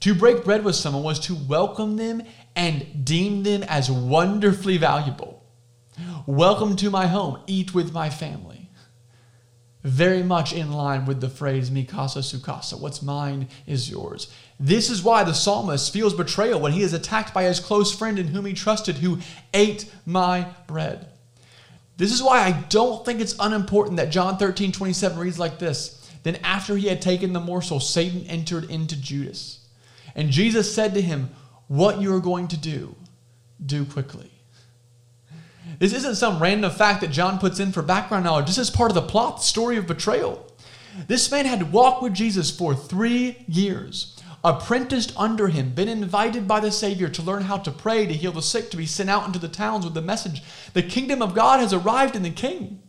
To 0.00 0.14
break 0.14 0.44
bread 0.44 0.64
with 0.64 0.74
someone 0.74 1.04
was 1.04 1.20
to 1.20 1.34
welcome 1.34 1.96
them 1.96 2.22
and 2.56 3.04
deem 3.04 3.44
them 3.44 3.62
as 3.62 3.90
wonderfully 3.90 4.76
valuable. 4.76 5.44
Welcome 6.26 6.76
to 6.76 6.90
my 6.90 7.06
home, 7.06 7.40
eat 7.46 7.72
with 7.72 7.92
my 7.92 8.10
family 8.10 8.51
very 9.84 10.22
much 10.22 10.52
in 10.52 10.72
line 10.72 11.04
with 11.06 11.20
the 11.20 11.28
phrase 11.28 11.70
mi 11.70 11.84
casa 11.84 12.22
su 12.22 12.38
casa 12.38 12.76
what's 12.76 13.02
mine 13.02 13.48
is 13.66 13.90
yours. 13.90 14.32
This 14.60 14.90
is 14.90 15.02
why 15.02 15.24
the 15.24 15.34
psalmist 15.34 15.92
feels 15.92 16.14
betrayal 16.14 16.60
when 16.60 16.72
he 16.72 16.82
is 16.82 16.92
attacked 16.92 17.34
by 17.34 17.44
his 17.44 17.58
close 17.58 17.92
friend 17.92 18.18
in 18.18 18.28
whom 18.28 18.46
he 18.46 18.52
trusted 18.52 18.96
who 18.96 19.18
ate 19.52 19.92
my 20.06 20.46
bread. 20.66 21.08
This 21.96 22.12
is 22.12 22.22
why 22.22 22.40
i 22.40 22.52
don't 22.68 23.04
think 23.04 23.20
it's 23.20 23.36
unimportant 23.38 23.96
that 23.96 24.10
john 24.10 24.36
13 24.36 24.72
27 24.72 25.18
reads 25.18 25.38
like 25.38 25.58
this 25.58 25.98
then 26.22 26.36
after 26.36 26.76
he 26.76 26.88
had 26.88 27.02
taken 27.02 27.32
the 27.32 27.40
morsel 27.40 27.80
satan 27.80 28.24
entered 28.28 28.64
into 28.70 28.96
judas. 29.00 29.66
And 30.14 30.30
jesus 30.30 30.74
said 30.74 30.94
to 30.94 31.02
him 31.02 31.30
what 31.68 32.00
you 32.00 32.14
are 32.14 32.20
going 32.20 32.48
to 32.48 32.56
do 32.56 32.94
do 33.64 33.84
quickly 33.84 34.31
this 35.82 35.92
isn't 35.94 36.14
some 36.14 36.40
random 36.40 36.70
fact 36.70 37.00
that 37.00 37.10
John 37.10 37.40
puts 37.40 37.58
in 37.58 37.72
for 37.72 37.82
background 37.82 38.22
knowledge. 38.22 38.46
This 38.46 38.56
is 38.56 38.70
part 38.70 38.92
of 38.92 38.94
the 38.94 39.02
plot, 39.02 39.38
the 39.38 39.42
story 39.42 39.76
of 39.76 39.88
betrayal. 39.88 40.46
This 41.08 41.28
man 41.28 41.44
had 41.44 41.72
walked 41.72 42.04
with 42.04 42.14
Jesus 42.14 42.56
for 42.56 42.72
three 42.72 43.44
years, 43.48 44.16
apprenticed 44.44 45.12
under 45.16 45.48
him, 45.48 45.74
been 45.74 45.88
invited 45.88 46.46
by 46.46 46.60
the 46.60 46.70
Savior 46.70 47.08
to 47.08 47.22
learn 47.22 47.42
how 47.42 47.56
to 47.56 47.72
pray, 47.72 48.06
to 48.06 48.14
heal 48.14 48.30
the 48.30 48.42
sick, 48.42 48.70
to 48.70 48.76
be 48.76 48.86
sent 48.86 49.10
out 49.10 49.26
into 49.26 49.40
the 49.40 49.48
towns 49.48 49.84
with 49.84 49.94
the 49.94 50.00
message. 50.00 50.44
The 50.72 50.84
kingdom 50.84 51.20
of 51.20 51.34
God 51.34 51.58
has 51.58 51.72
arrived 51.72 52.14
in 52.14 52.22
the 52.22 52.30
king. 52.30 52.80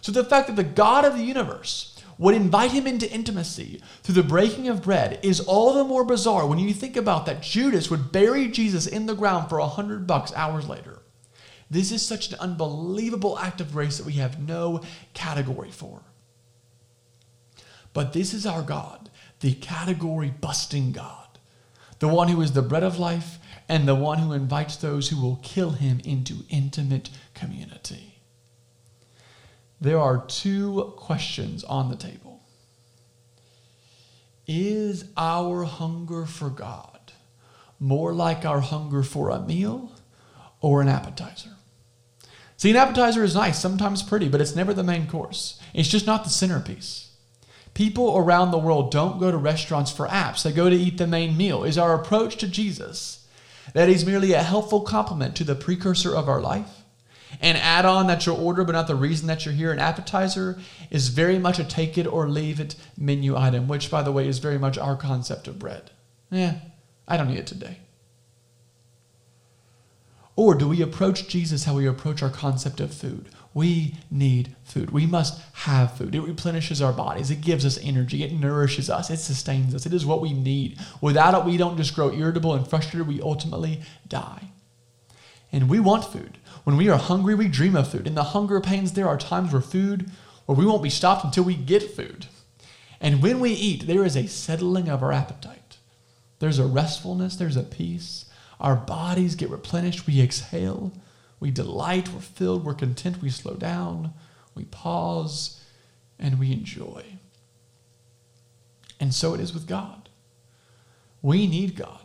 So 0.00 0.10
the 0.10 0.24
fact 0.24 0.48
that 0.48 0.56
the 0.56 0.64
God 0.64 1.04
of 1.04 1.16
the 1.16 1.22
universe 1.22 1.96
would 2.18 2.34
invite 2.34 2.72
him 2.72 2.88
into 2.88 3.08
intimacy 3.08 3.80
through 4.02 4.16
the 4.16 4.24
breaking 4.24 4.66
of 4.66 4.82
bread 4.82 5.20
is 5.22 5.38
all 5.38 5.74
the 5.74 5.84
more 5.84 6.02
bizarre 6.02 6.48
when 6.48 6.58
you 6.58 6.74
think 6.74 6.96
about 6.96 7.24
that 7.26 7.42
Judas 7.42 7.88
would 7.88 8.10
bury 8.10 8.48
Jesus 8.48 8.88
in 8.88 9.06
the 9.06 9.14
ground 9.14 9.48
for 9.48 9.58
a 9.58 9.68
hundred 9.68 10.08
bucks 10.08 10.32
hours 10.34 10.68
later. 10.68 11.01
This 11.72 11.90
is 11.90 12.04
such 12.04 12.28
an 12.28 12.38
unbelievable 12.38 13.38
act 13.38 13.62
of 13.62 13.72
grace 13.72 13.96
that 13.96 14.04
we 14.04 14.12
have 14.14 14.46
no 14.46 14.82
category 15.14 15.70
for. 15.70 16.02
But 17.94 18.12
this 18.12 18.34
is 18.34 18.44
our 18.44 18.60
God, 18.60 19.08
the 19.40 19.54
category 19.54 20.28
busting 20.38 20.92
God, 20.92 21.38
the 21.98 22.08
one 22.08 22.28
who 22.28 22.42
is 22.42 22.52
the 22.52 22.60
bread 22.60 22.82
of 22.82 22.98
life 22.98 23.38
and 23.70 23.88
the 23.88 23.94
one 23.94 24.18
who 24.18 24.34
invites 24.34 24.76
those 24.76 25.08
who 25.08 25.18
will 25.18 25.40
kill 25.42 25.70
him 25.70 26.02
into 26.04 26.44
intimate 26.50 27.08
community. 27.32 28.18
There 29.80 29.98
are 29.98 30.26
two 30.26 30.92
questions 30.98 31.64
on 31.64 31.88
the 31.88 31.96
table. 31.96 32.42
Is 34.46 35.06
our 35.16 35.64
hunger 35.64 36.26
for 36.26 36.50
God 36.50 37.12
more 37.80 38.12
like 38.12 38.44
our 38.44 38.60
hunger 38.60 39.02
for 39.02 39.30
a 39.30 39.40
meal 39.40 39.90
or 40.60 40.82
an 40.82 40.88
appetizer? 40.88 41.56
See, 42.62 42.70
an 42.70 42.76
appetizer 42.76 43.24
is 43.24 43.34
nice, 43.34 43.58
sometimes 43.58 44.04
pretty, 44.04 44.28
but 44.28 44.40
it's 44.40 44.54
never 44.54 44.72
the 44.72 44.84
main 44.84 45.08
course. 45.08 45.60
It's 45.74 45.88
just 45.88 46.06
not 46.06 46.22
the 46.22 46.30
centerpiece. 46.30 47.10
People 47.74 48.16
around 48.16 48.52
the 48.52 48.56
world 48.58 48.92
don't 48.92 49.18
go 49.18 49.32
to 49.32 49.36
restaurants 49.36 49.90
for 49.90 50.06
apps, 50.06 50.44
they 50.44 50.52
go 50.52 50.70
to 50.70 50.76
eat 50.76 50.96
the 50.96 51.08
main 51.08 51.36
meal. 51.36 51.64
Is 51.64 51.76
our 51.76 51.92
approach 51.92 52.36
to 52.36 52.46
Jesus 52.46 53.26
that 53.74 53.88
he's 53.88 54.06
merely 54.06 54.32
a 54.32 54.44
helpful 54.44 54.82
complement 54.82 55.34
to 55.34 55.42
the 55.42 55.56
precursor 55.56 56.14
of 56.14 56.28
our 56.28 56.40
life? 56.40 56.84
An 57.40 57.56
add 57.56 57.84
on 57.84 58.06
that's 58.06 58.26
your 58.26 58.38
order, 58.38 58.62
but 58.62 58.76
not 58.76 58.86
the 58.86 58.94
reason 58.94 59.26
that 59.26 59.44
you're 59.44 59.54
here. 59.54 59.72
An 59.72 59.80
appetizer 59.80 60.60
is 60.88 61.08
very 61.08 61.40
much 61.40 61.58
a 61.58 61.64
take 61.64 61.98
it 61.98 62.06
or 62.06 62.30
leave 62.30 62.60
it 62.60 62.76
menu 62.96 63.36
item, 63.36 63.66
which, 63.66 63.90
by 63.90 64.02
the 64.04 64.12
way, 64.12 64.28
is 64.28 64.38
very 64.38 64.58
much 64.58 64.78
our 64.78 64.94
concept 64.94 65.48
of 65.48 65.58
bread. 65.58 65.90
Yeah, 66.30 66.60
I 67.08 67.16
don't 67.16 67.26
need 67.26 67.40
it 67.40 67.46
today. 67.48 67.78
Or 70.34 70.54
do 70.54 70.68
we 70.68 70.80
approach 70.80 71.28
Jesus 71.28 71.64
how 71.64 71.74
we 71.74 71.86
approach 71.86 72.22
our 72.22 72.30
concept 72.30 72.80
of 72.80 72.94
food? 72.94 73.28
We 73.54 73.96
need 74.10 74.56
food. 74.64 74.90
We 74.90 75.04
must 75.04 75.40
have 75.52 75.96
food. 75.96 76.14
It 76.14 76.22
replenishes 76.22 76.80
our 76.80 76.92
bodies. 76.92 77.30
It 77.30 77.42
gives 77.42 77.66
us 77.66 77.78
energy. 77.82 78.24
It 78.24 78.32
nourishes 78.32 78.88
us. 78.88 79.10
It 79.10 79.18
sustains 79.18 79.74
us. 79.74 79.84
It 79.84 79.92
is 79.92 80.06
what 80.06 80.22
we 80.22 80.32
need. 80.32 80.78
Without 81.02 81.34
it, 81.34 81.44
we 81.44 81.58
don't 81.58 81.76
just 81.76 81.94
grow 81.94 82.10
irritable 82.10 82.54
and 82.54 82.66
frustrated. 82.66 83.06
We 83.06 83.20
ultimately 83.20 83.82
die. 84.08 84.48
And 85.52 85.68
we 85.68 85.80
want 85.80 86.06
food. 86.06 86.38
When 86.64 86.78
we 86.78 86.88
are 86.88 86.98
hungry, 86.98 87.34
we 87.34 87.48
dream 87.48 87.76
of 87.76 87.90
food. 87.90 88.06
In 88.06 88.14
the 88.14 88.22
hunger 88.24 88.58
pains, 88.60 88.92
there 88.92 89.08
are 89.08 89.18
times 89.18 89.52
where 89.52 89.60
food, 89.60 90.10
where 90.46 90.56
we 90.56 90.64
won't 90.64 90.82
be 90.82 90.88
stopped 90.88 91.24
until 91.24 91.44
we 91.44 91.54
get 91.54 91.94
food. 91.94 92.26
And 93.02 93.20
when 93.20 93.38
we 93.38 93.50
eat, 93.50 93.86
there 93.86 94.04
is 94.04 94.16
a 94.16 94.28
settling 94.28 94.88
of 94.88 95.02
our 95.02 95.12
appetite. 95.12 95.76
There's 96.38 96.58
a 96.58 96.66
restfulness, 96.66 97.36
there's 97.36 97.56
a 97.56 97.62
peace. 97.62 98.24
Our 98.62 98.76
bodies 98.76 99.34
get 99.34 99.50
replenished. 99.50 100.06
We 100.06 100.22
exhale. 100.22 100.92
We 101.40 101.50
delight. 101.50 102.08
We're 102.12 102.20
filled. 102.20 102.64
We're 102.64 102.74
content. 102.74 103.20
We 103.20 103.28
slow 103.28 103.54
down. 103.54 104.14
We 104.54 104.64
pause 104.64 105.60
and 106.18 106.38
we 106.38 106.52
enjoy. 106.52 107.04
And 109.00 109.12
so 109.12 109.34
it 109.34 109.40
is 109.40 109.52
with 109.52 109.66
God. 109.66 110.08
We 111.20 111.48
need 111.48 111.76
God. 111.76 111.98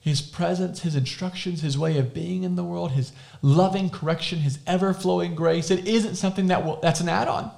His 0.00 0.22
presence, 0.22 0.82
His 0.82 0.94
instructions, 0.94 1.60
His 1.62 1.76
way 1.76 1.98
of 1.98 2.14
being 2.14 2.44
in 2.44 2.54
the 2.54 2.64
world, 2.64 2.92
His 2.92 3.12
loving 3.42 3.90
correction, 3.90 4.38
His 4.38 4.60
ever 4.66 4.94
flowing 4.94 5.34
grace. 5.34 5.70
It 5.70 5.86
isn't 5.86 6.14
something 6.14 6.46
that 6.46 6.64
will, 6.64 6.76
that's 6.80 7.00
an 7.00 7.08
add 7.08 7.28
on. 7.28 7.50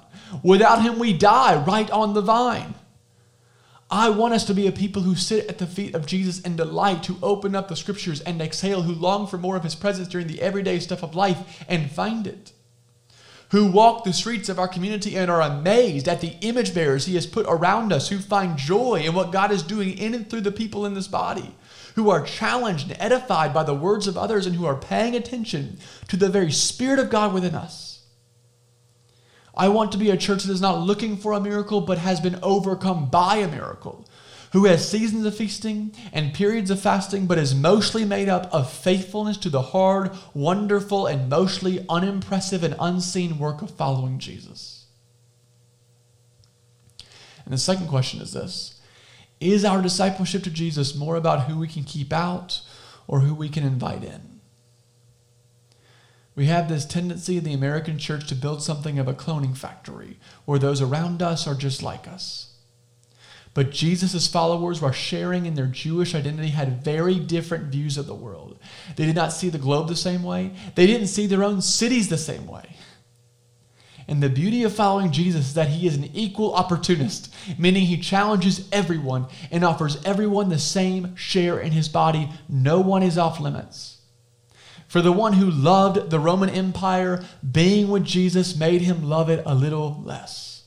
Without 0.43 0.81
Him, 0.81 0.99
we 0.99 1.13
die 1.13 1.63
right 1.63 1.89
on 1.91 2.15
the 2.15 2.21
vine. 2.21 2.73
I 3.91 4.11
want 4.11 4.35
us 4.35 4.43
to 4.45 4.53
be 4.53 4.67
a 4.67 4.71
people 4.71 5.01
who 5.01 5.15
sit 5.15 5.47
at 5.47 5.57
the 5.57 5.65
feet 5.65 5.95
of 5.95 6.05
Jesus 6.05 6.43
and 6.43 6.55
delight, 6.55 7.07
who 7.07 7.17
open 7.23 7.55
up 7.55 7.69
the 7.69 7.75
scriptures 7.75 8.21
and 8.21 8.39
exhale, 8.39 8.83
who 8.83 8.93
long 8.93 9.25
for 9.25 9.39
more 9.39 9.55
of 9.55 9.63
his 9.63 9.73
presence 9.73 10.07
during 10.07 10.27
the 10.27 10.41
everyday 10.41 10.79
stuff 10.79 11.01
of 11.01 11.15
life 11.15 11.65
and 11.67 11.89
find 11.89 12.27
it. 12.27 12.51
Who 13.49 13.71
walk 13.71 14.03
the 14.03 14.13
streets 14.13 14.47
of 14.47 14.59
our 14.59 14.67
community 14.67 15.17
and 15.17 15.31
are 15.31 15.41
amazed 15.41 16.07
at 16.07 16.21
the 16.21 16.35
image 16.41 16.75
bearers 16.75 17.07
he 17.07 17.15
has 17.15 17.25
put 17.25 17.47
around 17.49 17.91
us, 17.91 18.09
who 18.09 18.19
find 18.19 18.59
joy 18.59 19.01
in 19.03 19.15
what 19.15 19.31
God 19.31 19.51
is 19.51 19.63
doing 19.63 19.97
in 19.97 20.13
and 20.13 20.29
through 20.29 20.41
the 20.41 20.51
people 20.51 20.85
in 20.85 20.93
this 20.93 21.07
body, 21.07 21.55
who 21.95 22.11
are 22.11 22.21
challenged 22.21 22.91
and 22.91 23.01
edified 23.01 23.55
by 23.55 23.63
the 23.63 23.73
words 23.73 24.05
of 24.05 24.19
others, 24.19 24.45
and 24.45 24.55
who 24.55 24.67
are 24.67 24.75
paying 24.75 25.15
attention 25.15 25.79
to 26.09 26.15
the 26.15 26.29
very 26.29 26.51
Spirit 26.51 26.99
of 26.99 27.09
God 27.09 27.33
within 27.33 27.55
us. 27.55 27.88
I 29.55 29.69
want 29.69 29.91
to 29.91 29.97
be 29.97 30.09
a 30.09 30.17
church 30.17 30.43
that 30.43 30.53
is 30.53 30.61
not 30.61 30.81
looking 30.81 31.17
for 31.17 31.33
a 31.33 31.41
miracle, 31.41 31.81
but 31.81 31.97
has 31.97 32.19
been 32.19 32.39
overcome 32.41 33.09
by 33.09 33.37
a 33.37 33.47
miracle, 33.47 34.07
who 34.51 34.65
has 34.65 34.87
seasons 34.87 35.25
of 35.25 35.35
feasting 35.35 35.93
and 36.13 36.33
periods 36.33 36.71
of 36.71 36.79
fasting, 36.79 37.25
but 37.27 37.37
is 37.37 37.53
mostly 37.53 38.05
made 38.05 38.29
up 38.29 38.51
of 38.53 38.71
faithfulness 38.71 39.37
to 39.37 39.49
the 39.49 39.61
hard, 39.61 40.11
wonderful, 40.33 41.07
and 41.07 41.29
mostly 41.29 41.85
unimpressive 41.89 42.63
and 42.63 42.75
unseen 42.79 43.37
work 43.37 43.61
of 43.61 43.71
following 43.71 44.19
Jesus. 44.19 44.85
And 47.45 47.53
the 47.53 47.57
second 47.57 47.87
question 47.87 48.21
is 48.21 48.31
this 48.31 48.79
Is 49.39 49.65
our 49.65 49.81
discipleship 49.81 50.43
to 50.43 50.51
Jesus 50.51 50.95
more 50.95 51.15
about 51.15 51.43
who 51.43 51.57
we 51.57 51.67
can 51.67 51.83
keep 51.83 52.13
out 52.13 52.61
or 53.07 53.21
who 53.21 53.33
we 53.33 53.49
can 53.49 53.63
invite 53.63 54.03
in? 54.03 54.28
We 56.39 56.45
have 56.45 56.69
this 56.69 56.85
tendency 56.85 57.37
in 57.37 57.43
the 57.43 57.51
American 57.51 57.97
church 57.97 58.27
to 58.27 58.33
build 58.33 58.63
something 58.63 58.97
of 58.97 59.09
a 59.09 59.13
cloning 59.13 59.57
factory 59.57 60.17
where 60.45 60.57
those 60.57 60.81
around 60.81 61.21
us 61.21 61.45
are 61.45 61.53
just 61.53 61.83
like 61.83 62.07
us. 62.07 62.53
But 63.53 63.71
Jesus' 63.71 64.25
followers, 64.25 64.81
while 64.81 64.93
sharing 64.93 65.45
in 65.45 65.55
their 65.55 65.67
Jewish 65.67 66.15
identity, 66.15 66.51
had 66.51 66.81
very 66.81 67.19
different 67.19 67.65
views 67.65 67.97
of 67.97 68.07
the 68.07 68.15
world. 68.15 68.57
They 68.95 69.05
did 69.05 69.17
not 69.17 69.33
see 69.33 69.49
the 69.49 69.57
globe 69.57 69.89
the 69.89 69.97
same 69.97 70.23
way, 70.23 70.53
they 70.75 70.87
didn't 70.87 71.07
see 71.07 71.27
their 71.27 71.43
own 71.43 71.61
cities 71.61 72.07
the 72.07 72.17
same 72.17 72.47
way. 72.47 72.77
And 74.07 74.23
the 74.23 74.29
beauty 74.29 74.63
of 74.63 74.73
following 74.73 75.11
Jesus 75.11 75.47
is 75.47 75.53
that 75.55 75.67
he 75.67 75.87
is 75.87 75.97
an 75.97 76.09
equal 76.13 76.55
opportunist, 76.55 77.35
meaning 77.57 77.85
he 77.85 77.97
challenges 77.97 78.65
everyone 78.71 79.25
and 79.51 79.65
offers 79.65 80.01
everyone 80.05 80.47
the 80.47 80.57
same 80.57 81.17
share 81.17 81.59
in 81.59 81.73
his 81.73 81.89
body. 81.89 82.29
No 82.47 82.79
one 82.79 83.03
is 83.03 83.17
off 83.17 83.41
limits. 83.41 83.98
For 84.89 85.01
the 85.01 85.11
one 85.11 85.33
who 85.33 85.51
loved 85.51 86.09
the 86.09 86.19
Roman 86.19 86.49
Empire, 86.49 87.23
being 87.49 87.89
with 87.89 88.03
Jesus 88.03 88.57
made 88.57 88.81
him 88.81 89.03
love 89.03 89.29
it 89.29 89.43
a 89.45 89.53
little 89.53 90.01
less. 90.03 90.63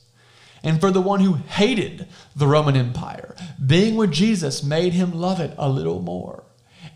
And 0.63 0.79
for 0.79 0.91
the 0.91 1.01
one 1.01 1.19
who 1.19 1.33
hated 1.33 2.07
the 2.33 2.47
Roman 2.47 2.77
Empire, 2.77 3.35
being 3.63 3.97
with 3.97 4.13
Jesus 4.13 4.63
made 4.63 4.93
him 4.93 5.11
love 5.11 5.41
it 5.41 5.53
a 5.57 5.67
little 5.67 6.01
more. 6.01 6.45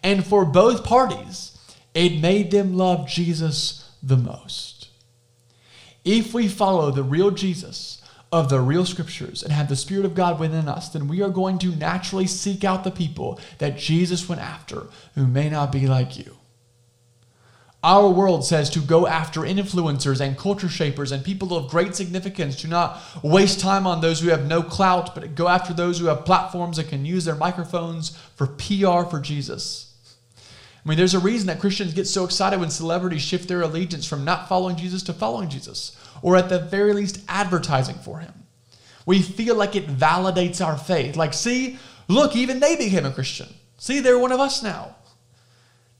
And 0.02 0.26
for 0.26 0.46
both 0.46 0.86
parties, 0.86 1.60
it 1.94 2.22
made 2.22 2.50
them 2.50 2.78
love 2.78 3.10
Jesus 3.10 3.92
the 4.02 4.16
most. 4.16 4.88
If 6.06 6.34
we 6.34 6.48
follow 6.48 6.92
the 6.92 7.04
real 7.04 7.32
Jesus 7.32 8.02
of 8.32 8.48
the 8.48 8.62
real 8.62 8.86
scriptures 8.86 9.44
and 9.44 9.52
have 9.52 9.68
the 9.68 9.76
Spirit 9.76 10.06
of 10.06 10.16
God 10.16 10.40
within 10.40 10.70
us, 10.70 10.88
then 10.88 11.10
we 11.10 11.22
are 11.22 11.30
going 11.30 11.60
to 11.60 11.76
naturally 11.76 12.28
seek 12.28 12.64
out 12.64 12.86
the 12.86 12.92
people 12.92 13.38
that 13.58 13.78
Jesus 13.78 14.30
went 14.30 14.42
after 14.42 14.88
who 15.16 15.28
may 15.28 15.50
not 15.50 15.74
be 15.74 15.88
like 15.88 16.18
you. 16.18 16.37
Our 17.84 18.10
world 18.10 18.44
says 18.44 18.72
to 18.72 18.80
go 18.80 19.06
after 19.06 19.42
influencers 19.42 20.20
and 20.20 20.38
culture 20.38 20.68
shapers 20.68 21.12
and 21.12 21.24
people 21.24 21.56
of 21.56 21.70
great 21.70 21.96
significance, 21.96 22.60
Do 22.60 22.68
not 22.68 23.00
waste 23.24 23.60
time 23.60 23.86
on 23.86 24.02
those 24.02 24.20
who 24.20 24.30
have 24.30 24.48
no 24.48 24.64
clout, 24.64 25.14
but 25.14 25.36
go 25.36 25.48
after 25.48 25.74
those 25.74 26.00
who 26.00 26.08
have 26.08 26.26
platforms 26.26 26.78
that 26.78 26.90
can 26.90 27.06
use 27.06 27.26
their 27.26 27.36
microphones 27.36 28.18
for 28.36 28.48
PR 28.48 29.08
for 29.10 29.20
Jesus. 29.22 29.94
I 30.84 30.90
mean, 30.90 30.98
there's 30.98 31.14
a 31.14 31.20
reason 31.20 31.48
that 31.48 31.60
Christians 31.60 31.94
get 31.94 32.08
so 32.08 32.24
excited 32.24 32.60
when 32.60 32.70
celebrities 32.70 33.22
shift 33.22 33.48
their 33.48 33.62
allegiance 33.62 34.08
from 34.08 34.26
not 34.26 34.48
following 34.50 34.76
Jesus 34.76 35.04
to 35.04 35.14
following 35.14 35.50
Jesus, 35.50 35.98
or 36.22 36.36
at 36.36 36.50
the 36.50 36.60
very 36.60 36.94
least, 36.94 37.20
advertising 37.28 37.98
for 37.98 38.20
him. 38.20 38.34
We 39.06 39.22
feel 39.22 39.56
like 39.56 39.76
it 39.76 39.88
validates 39.88 40.66
our 40.66 40.78
faith. 40.78 41.16
Like, 41.16 41.34
see, 41.34 41.78
look, 42.08 42.36
even 42.36 42.60
they 42.60 42.76
became 42.76 43.06
a 43.06 43.12
Christian. 43.12 43.48
See, 43.78 44.00
they're 44.00 44.18
one 44.18 44.32
of 44.32 44.40
us 44.40 44.64
now. 44.64 44.96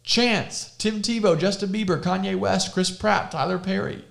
Chance, 0.08 0.74
Tim 0.78 1.02
Tebow, 1.02 1.38
Justin 1.38 1.68
Bieber, 1.68 2.02
Kanye 2.02 2.40
West, 2.40 2.74
Chris 2.74 2.90
Pratt, 2.90 3.30
Tyler 3.30 3.60
Perry. 3.60 4.06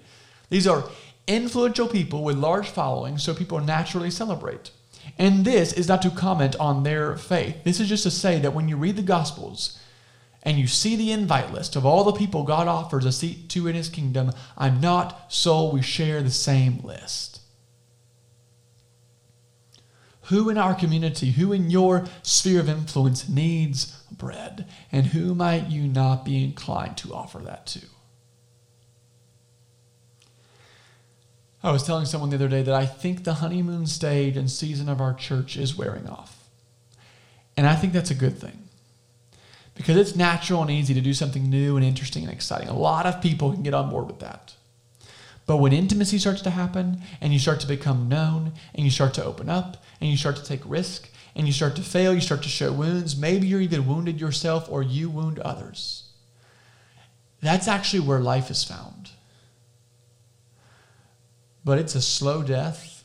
These 0.50 0.66
are 0.66 0.90
influential 1.26 1.88
people 1.88 2.22
with 2.22 2.36
large 2.36 2.68
followings, 2.68 3.22
so 3.22 3.34
people 3.34 3.60
naturally 3.60 4.10
celebrate. 4.10 4.70
And 5.18 5.46
this 5.46 5.72
is 5.72 5.88
not 5.88 6.02
to 6.02 6.10
comment 6.10 6.54
on 6.60 6.82
their 6.82 7.16
faith. 7.16 7.64
This 7.64 7.80
is 7.80 7.88
just 7.88 8.02
to 8.02 8.10
say 8.10 8.38
that 8.40 8.52
when 8.52 8.68
you 8.68 8.76
read 8.76 8.96
the 8.96 9.02
Gospels 9.02 9.78
and 10.42 10.58
you 10.58 10.66
see 10.66 10.96
the 10.96 11.12
invite 11.12 11.50
list 11.50 11.76
of 11.76 11.86
all 11.86 12.04
the 12.04 12.12
people 12.12 12.42
God 12.42 12.68
offers 12.68 13.06
a 13.06 13.10
seat 13.10 13.48
to 13.48 13.66
in 13.66 13.74
his 13.74 13.88
kingdom, 13.88 14.32
I'm 14.58 14.82
not 14.82 15.32
so 15.32 15.70
we 15.70 15.80
share 15.80 16.22
the 16.22 16.30
same 16.30 16.80
list. 16.84 17.40
Who 20.28 20.50
in 20.50 20.58
our 20.58 20.74
community, 20.74 21.32
who 21.32 21.52
in 21.52 21.70
your 21.70 22.06
sphere 22.22 22.60
of 22.60 22.68
influence 22.68 23.28
needs 23.28 23.92
bread? 24.10 24.66
And 24.90 25.06
who 25.06 25.34
might 25.34 25.68
you 25.68 25.86
not 25.86 26.24
be 26.24 26.42
inclined 26.42 26.96
to 26.98 27.14
offer 27.14 27.38
that 27.38 27.66
to? 27.66 27.80
I 31.62 31.70
was 31.70 31.84
telling 31.84 32.06
someone 32.06 32.30
the 32.30 32.36
other 32.36 32.48
day 32.48 32.62
that 32.62 32.74
I 32.74 32.86
think 32.86 33.24
the 33.24 33.34
honeymoon 33.34 33.86
stage 33.86 34.36
and 34.36 34.50
season 34.50 34.88
of 34.88 35.00
our 35.00 35.14
church 35.14 35.56
is 35.56 35.76
wearing 35.76 36.08
off. 36.08 36.48
And 37.56 37.66
I 37.66 37.74
think 37.76 37.92
that's 37.92 38.10
a 38.10 38.14
good 38.14 38.38
thing. 38.38 38.64
Because 39.74 39.96
it's 39.96 40.16
natural 40.16 40.62
and 40.62 40.70
easy 40.70 40.94
to 40.94 41.00
do 41.00 41.14
something 41.14 41.48
new 41.48 41.76
and 41.76 41.84
interesting 41.84 42.24
and 42.24 42.32
exciting. 42.32 42.68
A 42.68 42.76
lot 42.76 43.06
of 43.06 43.20
people 43.20 43.52
can 43.52 43.62
get 43.62 43.74
on 43.74 43.90
board 43.90 44.06
with 44.06 44.20
that. 44.20 44.54
But 45.46 45.58
when 45.58 45.72
intimacy 45.72 46.18
starts 46.18 46.42
to 46.42 46.50
happen 46.50 47.00
and 47.20 47.32
you 47.32 47.38
start 47.38 47.60
to 47.60 47.68
become 47.68 48.08
known 48.08 48.52
and 48.74 48.84
you 48.84 48.90
start 48.90 49.14
to 49.14 49.24
open 49.24 49.48
up 49.48 49.82
and 50.00 50.10
you 50.10 50.16
start 50.16 50.36
to 50.36 50.44
take 50.44 50.60
risk 50.64 51.08
and 51.36 51.46
you 51.46 51.52
start 51.52 51.76
to 51.76 51.82
fail, 51.82 52.12
you 52.12 52.20
start 52.20 52.42
to 52.42 52.48
show 52.48 52.72
wounds, 52.72 53.16
maybe 53.16 53.46
you're 53.46 53.60
even 53.60 53.86
wounded 53.86 54.20
yourself 54.20 54.66
or 54.68 54.82
you 54.82 55.08
wound 55.08 55.38
others. 55.38 56.10
That's 57.40 57.68
actually 57.68 58.00
where 58.00 58.18
life 58.18 58.50
is 58.50 58.64
found. 58.64 59.10
But 61.64 61.78
it's 61.78 61.94
a 61.94 62.02
slow 62.02 62.42
death 62.42 63.04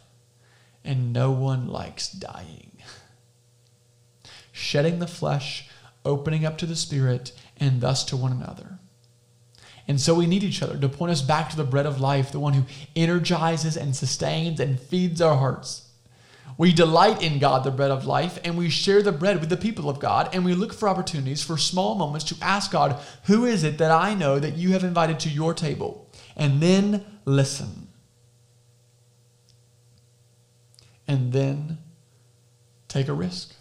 and 0.84 1.13
no 1.13 1.32
one 1.32 1.67
likes 1.67 2.12
dying. 2.12 2.71
shedding 4.51 4.97
the 4.97 5.08
flesh, 5.08 5.69
opening 6.04 6.43
up 6.43 6.58
to 6.58 6.65
the 6.65 6.75
Spirit, 6.75 7.34
and 7.58 7.82
thus 7.82 8.04
to 8.06 8.17
one 8.17 8.32
another. 8.32 8.80
And 9.91 9.99
so 9.99 10.15
we 10.15 10.25
need 10.25 10.41
each 10.41 10.63
other 10.63 10.77
to 10.77 10.88
point 10.88 11.12
us 11.12 11.21
back 11.21 11.49
to 11.49 11.58
the 11.58 11.65
bread 11.65 11.86
of 11.86 11.99
life, 11.99 12.32
the 12.32 12.39
one 12.39 12.54
who 12.54 12.63
energizes 12.95 13.75
and 13.75 13.93
sustains 13.93 14.62
and 14.62 14.80
feeds 14.80 15.19
our 15.19 15.36
hearts. 15.36 15.89
We 16.58 16.71
delight 16.71 17.21
in 17.21 17.39
God, 17.39 17.65
the 17.65 17.71
bread 17.71 17.91
of 17.91 18.06
life, 18.06 18.39
and 18.45 18.58
we 18.58 18.69
share 18.69 19.01
the 19.01 19.12
bread 19.12 19.41
with 19.41 19.49
the 19.49 19.58
people 19.58 19.89
of 19.89 19.99
God, 19.99 20.30
and 20.32 20.45
we 20.45 20.54
look 20.54 20.71
for 20.71 20.88
opportunities 20.88 21.43
for 21.43 21.58
small 21.58 21.95
moments 21.95 22.23
to 22.27 22.38
ask 22.41 22.71
God, 22.71 23.01
Who 23.25 23.43
is 23.43 23.65
it 23.65 23.80
that 23.80 23.91
I 23.91 24.13
know 24.13 24.39
that 24.39 24.56
you 24.56 24.71
have 24.71 24.86
invited 24.86 25.19
to 25.19 25.30
your 25.30 25.54
table? 25.54 26.10
And 26.38 26.62
then 26.62 27.04
listen. 27.25 27.89
And 31.06 31.34
then 31.34 31.80
take 32.88 33.10
a 33.10 33.13
risk. 33.13 33.56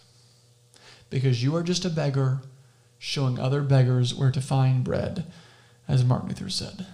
Because 1.11 1.43
you 1.43 1.57
are 1.57 1.64
just 1.64 1.85
a 1.85 1.90
beggar 1.90 2.43
showing 3.01 3.37
other 3.37 3.62
beggars 3.62 4.14
where 4.14 4.31
to 4.31 4.40
find 4.40 4.85
bread, 4.85 5.25
as 5.90 6.05
Martin 6.05 6.29
Luther 6.29 6.48
said. 6.48 6.87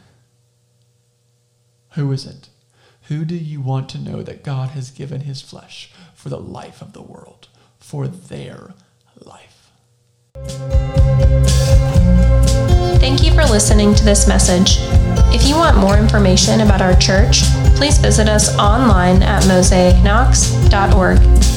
Who 1.93 2.11
is 2.13 2.25
it? 2.25 2.49
Who 3.09 3.25
do 3.25 3.37
you 3.37 3.61
want 3.61 3.89
to 3.91 3.99
know 3.99 4.23
that 4.23 4.43
God 4.43 4.71
has 4.71 4.91
given 4.91 5.21
his 5.21 5.43
flesh 5.43 5.93
for 6.15 6.31
the 6.31 6.41
life 6.41 6.81
of 6.81 6.95
the 6.95 7.03
world, 7.03 7.49
for 7.79 8.09
their 8.09 8.75
life? 9.21 9.71
Thank 12.99 13.23
you 13.23 13.33
for 13.33 13.45
listening 13.45 13.95
to 13.95 14.05
this 14.05 14.27
message. 14.27 14.79
If 15.33 15.47
you 15.47 15.57
want 15.57 15.77
more 15.77 15.97
information 15.97 16.63
about 16.63 16.81
our 16.81 16.97
church, 16.97 17.43
please 17.77 17.99
visit 17.99 18.29
us 18.29 18.59
online 18.59 19.23
at 19.23 19.43
mosaicknox.org. 19.45 21.56